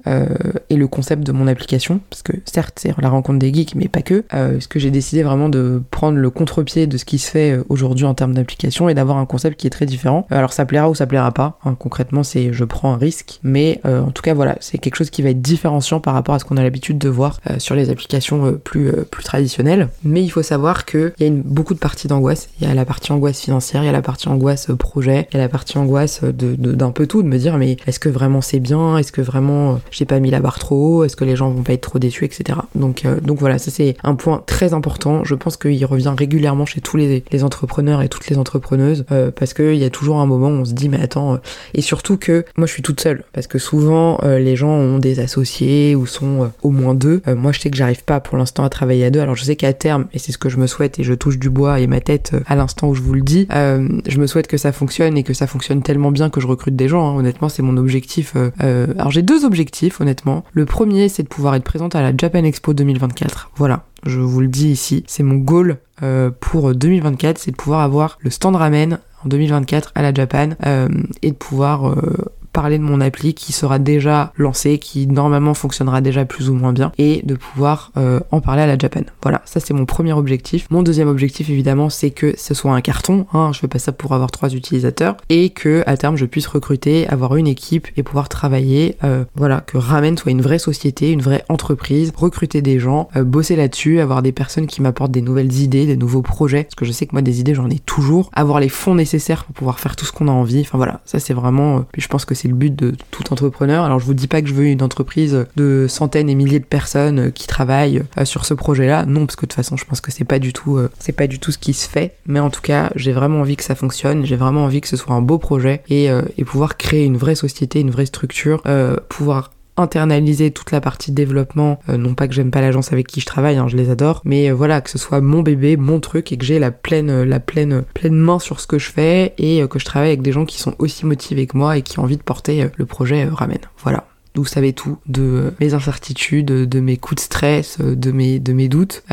et 0.70 0.76
le 0.76 0.87
concept 0.87 1.25
de 1.25 1.32
mon 1.32 1.46
application, 1.46 2.00
parce 2.11 2.22
que 2.22 2.32
certes 2.44 2.78
c'est 2.80 2.92
la 3.00 3.08
rencontre 3.08 3.38
des 3.38 3.52
geeks, 3.52 3.75
mais 3.75 3.88
pas 3.88 4.02
que. 4.02 4.25
parce 4.28 4.66
que 4.66 4.78
j'ai 4.78 4.90
décidé 4.90 5.22
vraiment 5.22 5.31
de 5.48 5.82
prendre 5.90 6.18
le 6.18 6.30
contre-pied 6.30 6.86
de 6.86 6.96
ce 6.96 7.04
qui 7.04 7.18
se 7.18 7.30
fait 7.30 7.52
euh, 7.52 7.64
aujourd'hui 7.68 8.04
en 8.04 8.14
termes 8.14 8.34
d'application 8.34 8.88
et 8.88 8.94
d'avoir 8.94 9.18
un 9.18 9.26
concept 9.26 9.58
qui 9.58 9.66
est 9.66 9.70
très 9.70 9.86
différent. 9.86 10.26
Euh, 10.32 10.36
alors 10.36 10.52
ça 10.52 10.64
plaira 10.64 10.90
ou 10.90 10.94
ça 10.94 11.06
plaira 11.06 11.32
pas. 11.32 11.58
Hein. 11.64 11.76
concrètement, 11.78 12.22
c'est 12.22 12.52
je 12.52 12.64
prends 12.64 12.92
un 12.92 12.96
risque, 12.96 13.40
mais 13.42 13.80
euh, 13.86 14.02
en 14.02 14.10
tout 14.10 14.22
cas 14.22 14.34
voilà, 14.34 14.56
c'est 14.60 14.78
quelque 14.78 14.96
chose 14.96 15.10
qui 15.10 15.22
va 15.22 15.30
être 15.30 15.40
différenciant 15.40 16.00
par 16.00 16.14
rapport 16.14 16.34
à 16.34 16.38
ce 16.38 16.44
qu'on 16.44 16.56
a 16.56 16.62
l'habitude 16.62 16.98
de 16.98 17.08
voir 17.08 17.40
sur 17.58 17.74
les 17.74 17.90
applications 17.90 18.58
plus 18.64 18.92
plus 19.10 19.24
traditionnelles. 19.24 19.88
Mais 20.04 20.22
il 20.22 20.28
faut 20.28 20.42
savoir 20.42 20.84
que 20.84 21.12
il 21.18 21.26
y 21.26 21.30
a 21.30 21.32
beaucoup 21.44 21.74
de 21.74 21.78
parties 21.78 22.08
d'angoisse. 22.08 22.48
Il 22.60 22.66
y 22.66 22.70
a 22.70 22.74
la 22.74 22.84
partie 22.84 23.12
angoisse 23.12 23.40
financière, 23.40 23.82
il 23.82 23.86
y 23.86 23.88
a 23.88 23.92
la 23.92 24.02
partie 24.02 24.28
angoisse 24.28 24.68
projet, 24.78 25.28
il 25.32 25.36
y 25.36 25.40
a 25.40 25.42
la 25.42 25.48
partie 25.48 25.78
angoisse 25.78 26.22
d'un 26.22 26.90
peu 26.90 27.06
tout, 27.06 27.22
de 27.22 27.28
me 27.28 27.38
dire 27.38 27.58
mais 27.58 27.76
est-ce 27.86 27.98
que 27.98 28.08
vraiment 28.08 28.40
c'est 28.40 28.60
bien, 28.60 28.98
est-ce 28.98 29.12
que 29.12 29.20
vraiment 29.20 29.80
j'ai 29.90 30.04
pas 30.04 30.20
mis 30.20 30.30
la 30.30 30.40
barre 30.40 30.58
trop 30.58 30.98
haut, 30.98 31.04
est-ce 31.04 31.16
que 31.16 31.24
les 31.24 31.36
gens 31.36 31.50
vont 31.50 31.62
pas 31.62 31.72
être 31.72 31.82
trop 31.82 31.98
déçus, 31.98 32.24
etc. 32.24 32.58
Donc 32.74 33.06
donc 33.22 33.38
voilà, 33.38 33.58
ça 33.58 33.70
c'est 33.70 33.96
un 34.02 34.14
point 34.14 34.42
très 34.46 34.74
important. 34.74 35.21
Je 35.24 35.34
pense 35.34 35.56
qu'il 35.56 35.84
revient 35.84 36.14
régulièrement 36.16 36.66
chez 36.66 36.80
tous 36.80 36.96
les, 36.96 37.22
entrepreneurs 37.42 38.02
et 38.02 38.08
toutes 38.08 38.28
les 38.28 38.38
entrepreneuses 38.38 39.04
euh, 39.10 39.30
parce 39.30 39.54
qu'il 39.54 39.76
y 39.76 39.84
a 39.84 39.90
toujours 39.90 40.20
un 40.20 40.26
moment 40.26 40.48
où 40.48 40.60
on 40.60 40.64
se 40.64 40.72
dit 40.72 40.88
mais 40.88 41.00
attends 41.00 41.34
euh, 41.34 41.36
et 41.74 41.80
surtout 41.80 42.16
que 42.16 42.44
moi 42.56 42.66
je 42.66 42.72
suis 42.72 42.82
toute 42.82 43.00
seule 43.00 43.24
parce 43.32 43.46
que 43.46 43.58
souvent 43.58 44.18
euh, 44.22 44.38
les 44.38 44.54
gens 44.54 44.70
ont 44.70 44.98
des 44.98 45.18
associés 45.20 45.96
ou 45.96 46.06
sont 46.06 46.50
au 46.62 46.70
moins 46.70 46.94
deux. 46.94 47.22
Moi 47.26 47.52
je 47.52 47.60
sais 47.60 47.70
que 47.70 47.76
j'arrive 47.76 48.04
pas 48.04 48.20
pour 48.20 48.36
l'instant 48.36 48.64
à 48.64 48.68
travailler 48.68 49.04
à 49.04 49.10
deux. 49.10 49.20
Alors 49.20 49.34
je 49.34 49.44
sais 49.44 49.56
qu'à 49.56 49.72
terme 49.72 50.06
et 50.12 50.18
c'est 50.18 50.32
ce 50.32 50.38
que 50.38 50.48
je 50.48 50.56
me 50.56 50.66
souhaite 50.66 50.98
et 50.98 51.04
je 51.04 51.14
touche 51.14 51.38
du 51.38 51.50
bois 51.50 51.80
et 51.80 51.86
ma 51.86 52.00
tête 52.00 52.32
à 52.46 52.54
l'instant 52.54 52.88
où 52.88 52.94
je 52.94 53.02
vous 53.02 53.14
le 53.14 53.22
dis 53.22 53.46
je 53.50 54.18
me 54.18 54.26
souhaite 54.26 54.46
que 54.46 54.56
ça 54.56 54.72
fonctionne 54.72 55.16
et 55.16 55.22
que 55.22 55.34
ça 55.34 55.46
fonctionne 55.46 55.82
tellement 55.82 56.10
bien 56.10 56.30
que 56.30 56.40
je 56.40 56.46
recrute 56.46 56.76
des 56.76 56.88
gens 56.88 57.08
hein. 57.08 57.16
honnêtement 57.16 57.48
c'est 57.48 57.62
mon 57.62 57.76
objectif 57.76 58.34
alors 58.60 59.10
j'ai 59.10 59.22
deux 59.22 59.44
objectifs 59.44 60.00
honnêtement. 60.00 60.44
Le 60.52 60.66
premier 60.66 61.08
c'est 61.08 61.22
de 61.22 61.28
pouvoir 61.28 61.54
être 61.54 61.64
présente 61.64 61.94
à 61.94 62.02
la 62.02 62.12
Japan 62.16 62.44
Expo 62.44 62.74
2024 62.74 63.50
voilà 63.56 63.84
je 64.04 64.21
vous 64.21 64.40
le 64.40 64.49
dis 64.49 64.71
ici, 64.71 65.04
c'est 65.06 65.23
mon 65.23 65.37
goal 65.37 65.78
euh, 66.02 66.30
pour 66.40 66.75
2024, 66.75 67.38
c'est 67.38 67.50
de 67.52 67.56
pouvoir 67.56 67.80
avoir 67.80 68.18
le 68.21 68.30
stand 68.30 68.56
ramen 68.56 68.99
en 69.25 69.28
2024 69.28 69.92
à 69.94 70.02
la 70.02 70.12
Japan 70.12 70.50
euh, 70.66 70.88
et 71.23 71.30
de 71.30 71.37
pouvoir 71.37 71.88
euh, 71.88 72.16
parler 72.52 72.78
de 72.78 72.82
mon 72.82 73.00
appli 73.00 73.35
qui 73.35 73.52
sera 73.52 73.78
déjà 73.78 74.32
lancé, 74.37 74.78
qui 74.78 75.06
normalement 75.06 75.54
fonctionnera 75.54 76.00
déjà 76.00 76.25
plus 76.25 76.50
ou 76.50 76.54
moins 76.54 76.73
bien, 76.73 76.92
et 76.99 77.23
de 77.25 77.35
pouvoir 77.35 77.92
euh, 77.97 78.21
en 78.30 78.40
parler 78.40 78.62
à 78.62 78.66
la 78.66 78.78
Japan. 78.78 79.02
Voilà, 79.23 79.42
ça 79.44 79.61
c'est 79.61 79.75
mon 79.75 79.87
premier 79.87 80.12
objectif. 80.12 80.66
Mon 80.71 80.82
deuxième 80.82 81.09
objectif 81.09 81.49
évidemment 81.50 81.90
c'est 81.90 82.11
que 82.11 82.35
ce 82.37 82.54
soit 82.54 82.75
un 82.75 82.80
carton, 82.80 83.26
hein, 83.32 83.50
je 83.52 83.59
fais 83.61 83.68
pas 83.68 83.78
ça 83.78 83.92
pour 83.92 84.12
avoir 84.12 84.30
trois 84.30 84.54
utilisateurs, 84.54 85.16
et 85.28 85.50
que 85.50 85.82
à 85.87 85.97
terme 85.97 86.16
je 86.16 86.26
puisse 86.26 86.47
recruter, 86.47 87.09
avoir 87.09 87.37
une 87.37 87.47
équipe 87.47 87.88
et 87.97 88.02
pouvoir 88.02 88.28
travailler, 88.28 88.97
euh, 89.04 89.25
voilà, 89.35 89.61
que 89.61 89.78
Ramen 89.78 90.16
soit 90.18 90.32
une 90.32 90.42
vraie 90.42 90.59
société, 90.59 91.11
une 91.11 91.23
vraie 91.23 91.44
entreprise, 91.49 92.12
recruter 92.14 92.62
des 92.62 92.78
gens, 92.78 93.09
euh, 93.16 93.25
bosser 93.25 93.56
là-dessus, 93.56 94.00
avoir 94.00 94.23
des 94.23 94.32
personnes 94.32 94.66
qui 94.66 94.82
m'apportent 94.82 95.12
des 95.12 95.23
nouvelles 95.23 95.52
idées, 95.52 95.87
des 95.87 95.97
nouveaux 95.97 96.23
projets, 96.23 96.64
parce 96.64 96.75
que 96.75 96.85
je 96.85 96.92
sais 96.92 97.06
que 97.06 97.12
moi 97.12 97.23
des 97.23 97.40
idées 97.40 97.54
j'en 97.54 97.71
ai 97.71 97.78
toujours, 97.78 98.30
avoir 98.35 98.61
les 98.61 98.68
fonds 98.68 98.94
nécessaires 98.94 99.44
pour 99.44 99.54
pouvoir 99.54 99.80
faire 99.80 99.97
tout 99.97 100.04
ce 100.04 100.12
qu'on 100.12 100.28
a 100.28 100.32
envie, 100.32 100.61
enfin 100.61 100.78
voilà, 100.78 101.00
ça 101.04 101.18
c'est 101.18 101.35
vraiment, 101.35 101.85
je 101.97 102.09
pense 102.09 102.25
que 102.25 102.35
c'est 102.35 102.41
le 102.49 102.54
but 102.54 102.75
de 102.75 102.94
tout 103.11 103.32
entrepreneur. 103.32 103.84
Alors 103.84 103.99
je 103.99 104.04
vous 104.04 104.14
dis 104.14 104.28
pas 104.28 104.42
que 104.42 104.49
je 104.49 104.54
veux 104.54 104.66
une 104.66 104.82
entreprise 104.82 105.46
de 105.56 105.87
centaines 105.88 106.28
et 106.28 106.34
milliers 106.34 106.61
de 106.61 106.64
personnes 106.64 107.32
qui 107.32 107.46
travaillent 107.46 108.02
euh, 108.18 108.25
sur 108.25 108.44
ce 108.44 108.54
projet-là. 108.54 109.06
Non, 109.06 109.26
parce 109.26 109.37
que 109.37 109.42
de 109.42 109.49
toute 109.49 109.54
façon, 109.54 109.76
je 109.76 109.84
pense 109.84 110.00
que 110.00 110.11
c'est 110.11 110.25
pas 110.25 110.38
du 110.38 110.52
tout, 110.52 110.76
euh, 110.76 110.90
c'est 110.99 111.12
pas 111.12 111.26
du 111.26 111.38
tout 111.38 111.52
ce 111.52 111.58
qui 111.58 111.75
se 111.75 111.88
fait. 111.88 112.14
Mais 112.26 112.40
en 112.40 112.50
tout 112.50 112.61
cas, 112.61 112.90
j'ai 112.96 113.12
vraiment 113.12 113.40
envie 113.40 113.56
que 113.56 113.64
ça 113.64 113.75
fonctionne. 113.75 114.25
J'ai 114.25 114.37
vraiment 114.37 114.64
envie 114.64 114.80
que 114.80 114.88
ce 114.88 114.96
soit 114.96 115.14
un 115.14 115.22
beau 115.22 115.38
projet 115.38 115.82
et, 115.88 116.11
euh, 116.11 116.22
et 116.38 116.44
pouvoir 116.44 116.76
créer 116.76 117.04
une 117.04 117.16
vraie 117.16 117.34
société, 117.34 117.80
une 117.80 117.90
vraie 117.90 118.06
structure, 118.06 118.62
pouvoir 119.08 119.50
internaliser 119.76 120.50
toute 120.50 120.70
la 120.70 120.80
partie 120.80 121.12
développement, 121.12 121.78
non 121.88 122.14
pas 122.14 122.28
que 122.28 122.34
j'aime 122.34 122.50
pas 122.50 122.60
l'agence 122.60 122.92
avec 122.92 123.06
qui 123.06 123.20
je 123.20 123.26
travaille, 123.26 123.56
hein, 123.56 123.68
je 123.68 123.76
les 123.76 123.90
adore, 123.90 124.22
mais 124.24 124.50
voilà, 124.50 124.80
que 124.80 124.90
ce 124.90 124.98
soit 124.98 125.20
mon 125.20 125.42
bébé, 125.42 125.76
mon 125.76 126.00
truc 126.00 126.32
et 126.32 126.36
que 126.36 126.44
j'ai 126.44 126.58
la 126.58 126.70
pleine, 126.70 127.22
la 127.22 127.40
pleine, 127.40 127.82
pleine 127.94 128.16
main 128.16 128.38
sur 128.38 128.60
ce 128.60 128.66
que 128.66 128.78
je 128.78 128.90
fais 128.90 129.34
et 129.38 129.66
que 129.68 129.78
je 129.78 129.84
travaille 129.84 130.08
avec 130.08 130.22
des 130.22 130.32
gens 130.32 130.44
qui 130.44 130.58
sont 130.58 130.74
aussi 130.78 131.06
motivés 131.06 131.46
que 131.46 131.56
moi 131.56 131.76
et 131.76 131.82
qui 131.82 131.98
ont 131.98 132.02
envie 132.02 132.16
de 132.16 132.22
porter 132.22 132.68
le 132.76 132.86
projet 132.86 133.24
Ramen. 133.24 133.58
Voilà 133.78 134.06
vous 134.34 134.44
savez 134.44 134.72
tout 134.72 134.98
de 135.06 135.52
mes 135.60 135.74
incertitudes, 135.74 136.46
de 136.46 136.80
mes 136.80 136.96
coups 136.96 137.16
de 137.16 137.24
stress, 137.24 137.78
de 137.80 138.12
mes, 138.12 138.38
de 138.38 138.52
mes 138.52 138.68
doutes, 138.68 139.04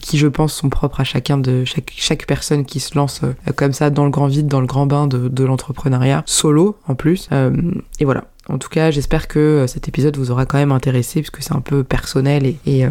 qui 0.00 0.18
je 0.18 0.26
pense 0.26 0.52
sont 0.52 0.68
propres 0.68 1.00
à 1.00 1.04
chacun 1.04 1.38
de 1.38 1.64
chaque, 1.64 1.92
chaque 1.96 2.26
personne 2.26 2.64
qui 2.64 2.80
se 2.80 2.96
lance 2.96 3.22
comme 3.56 3.72
ça 3.72 3.90
dans 3.90 4.04
le 4.04 4.10
grand 4.10 4.26
vide, 4.26 4.46
dans 4.46 4.60
le 4.60 4.66
grand 4.66 4.86
bain 4.86 5.06
de, 5.06 5.28
de 5.28 5.44
l'entrepreneuriat, 5.44 6.22
solo 6.26 6.76
en 6.86 6.94
plus. 6.94 7.28
et 7.98 8.04
voilà. 8.04 8.24
En 8.48 8.58
tout 8.58 8.70
cas, 8.70 8.90
j'espère 8.90 9.28
que 9.28 9.38
euh, 9.38 9.66
cet 9.66 9.88
épisode 9.88 10.16
vous 10.16 10.30
aura 10.30 10.46
quand 10.46 10.58
même 10.58 10.72
intéressé, 10.72 11.20
puisque 11.20 11.42
c'est 11.42 11.54
un 11.54 11.60
peu 11.60 11.84
personnel 11.84 12.54
et, 12.64 12.86
euh, 12.86 12.90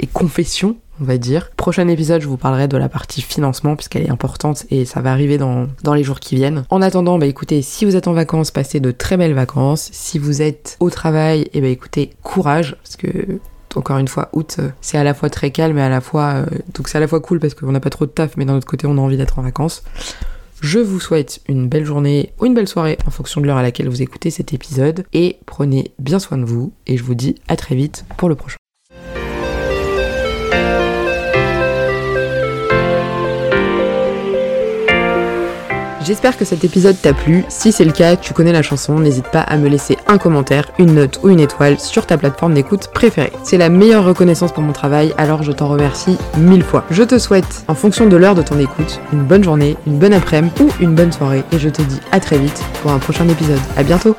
et, 0.00 0.06
confession, 0.06 0.76
on 1.00 1.04
va 1.04 1.16
dire. 1.16 1.50
Prochain 1.56 1.88
épisode, 1.88 2.20
je 2.20 2.28
vous 2.28 2.36
parlerai 2.36 2.68
de 2.68 2.76
la 2.76 2.90
partie 2.90 3.22
financement, 3.22 3.74
puisqu'elle 3.74 4.02
est 4.02 4.10
importante 4.10 4.66
et 4.70 4.84
ça 4.84 5.00
va 5.00 5.10
arriver 5.10 5.38
dans, 5.38 5.66
dans 5.82 5.94
les 5.94 6.04
jours 6.04 6.20
qui 6.20 6.34
viennent. 6.34 6.64
En 6.68 6.82
attendant, 6.82 7.18
bah 7.18 7.26
écoutez, 7.26 7.62
si 7.62 7.86
vous 7.86 7.96
êtes 7.96 8.06
en 8.06 8.12
vacances, 8.12 8.50
passez 8.50 8.80
de 8.80 8.90
très 8.90 9.16
belles 9.16 9.34
vacances. 9.34 9.88
Si 9.92 10.18
vous 10.18 10.42
êtes 10.42 10.76
au 10.80 10.90
travail, 10.90 11.42
et 11.42 11.50
eh 11.54 11.60
bah 11.62 11.68
écoutez, 11.68 12.10
courage, 12.22 12.76
parce 12.82 12.96
que 12.96 13.38
encore 13.76 13.98
une 13.98 14.08
fois, 14.08 14.28
août, 14.32 14.56
euh, 14.58 14.70
c'est 14.80 14.98
à 14.98 15.04
la 15.04 15.14
fois 15.14 15.30
très 15.30 15.52
calme 15.52 15.78
et 15.78 15.82
à 15.82 15.88
la 15.88 16.00
fois. 16.00 16.42
donc 16.74 16.88
c'est 16.88 16.98
à 16.98 17.00
la 17.00 17.06
fois 17.06 17.20
cool 17.20 17.38
parce 17.38 17.54
qu'on 17.54 17.70
n'a 17.70 17.80
pas 17.80 17.90
trop 17.90 18.06
de 18.06 18.10
taf, 18.10 18.36
mais 18.36 18.44
d'un 18.44 18.56
autre 18.56 18.66
côté, 18.66 18.86
on 18.86 18.98
a 18.98 19.00
envie 19.00 19.16
d'être 19.16 19.38
en 19.38 19.42
vacances. 19.42 19.84
Je 20.60 20.80
vous 20.80 20.98
souhaite 20.98 21.40
une 21.48 21.68
belle 21.68 21.84
journée 21.84 22.32
ou 22.40 22.46
une 22.46 22.54
belle 22.54 22.66
soirée 22.66 22.98
en 23.06 23.10
fonction 23.10 23.40
de 23.40 23.46
l'heure 23.46 23.58
à 23.58 23.62
laquelle 23.62 23.88
vous 23.88 24.02
écoutez 24.02 24.30
cet 24.30 24.52
épisode 24.52 25.04
et 25.12 25.38
prenez 25.46 25.92
bien 25.98 26.18
soin 26.18 26.36
de 26.36 26.44
vous 26.44 26.72
et 26.86 26.96
je 26.96 27.04
vous 27.04 27.14
dis 27.14 27.36
à 27.46 27.56
très 27.56 27.76
vite 27.76 28.04
pour 28.16 28.28
le 28.28 28.34
prochain. 28.34 28.56
J'espère 36.04 36.36
que 36.36 36.44
cet 36.44 36.64
épisode 36.64 37.00
t'a 37.00 37.12
plu. 37.12 37.44
Si 37.48 37.72
c'est 37.72 37.84
le 37.84 37.92
cas, 37.92 38.16
tu 38.16 38.32
connais 38.32 38.52
la 38.52 38.62
chanson, 38.62 38.98
n'hésite 38.98 39.28
pas 39.28 39.40
à 39.40 39.56
me 39.56 39.68
laisser 39.68 39.98
un 40.06 40.18
commentaire, 40.18 40.70
une 40.78 40.94
note 40.94 41.20
ou 41.22 41.28
une 41.28 41.40
étoile 41.40 41.78
sur 41.78 42.06
ta 42.06 42.16
plateforme 42.16 42.54
d'écoute 42.54 42.88
préférée. 42.94 43.32
C'est 43.42 43.58
la 43.58 43.68
meilleure 43.68 44.04
reconnaissance 44.04 44.52
pour 44.52 44.62
mon 44.62 44.72
travail, 44.72 45.12
alors 45.18 45.42
je 45.42 45.52
t'en 45.52 45.68
remercie 45.68 46.16
mille 46.36 46.62
fois. 46.62 46.84
Je 46.90 47.02
te 47.02 47.18
souhaite, 47.18 47.64
en 47.68 47.74
fonction 47.74 48.06
de 48.06 48.16
l'heure 48.16 48.34
de 48.34 48.42
ton 48.42 48.58
écoute, 48.58 49.00
une 49.12 49.22
bonne 49.22 49.44
journée, 49.44 49.76
une 49.86 49.98
bonne 49.98 50.14
après-midi 50.14 50.62
ou 50.62 50.70
une 50.80 50.94
bonne 50.94 51.12
soirée 51.12 51.42
et 51.52 51.58
je 51.58 51.68
te 51.68 51.82
dis 51.82 52.00
à 52.12 52.20
très 52.20 52.38
vite 52.38 52.62
pour 52.82 52.92
un 52.92 52.98
prochain 52.98 53.28
épisode. 53.28 53.60
À 53.76 53.82
bientôt 53.82 54.16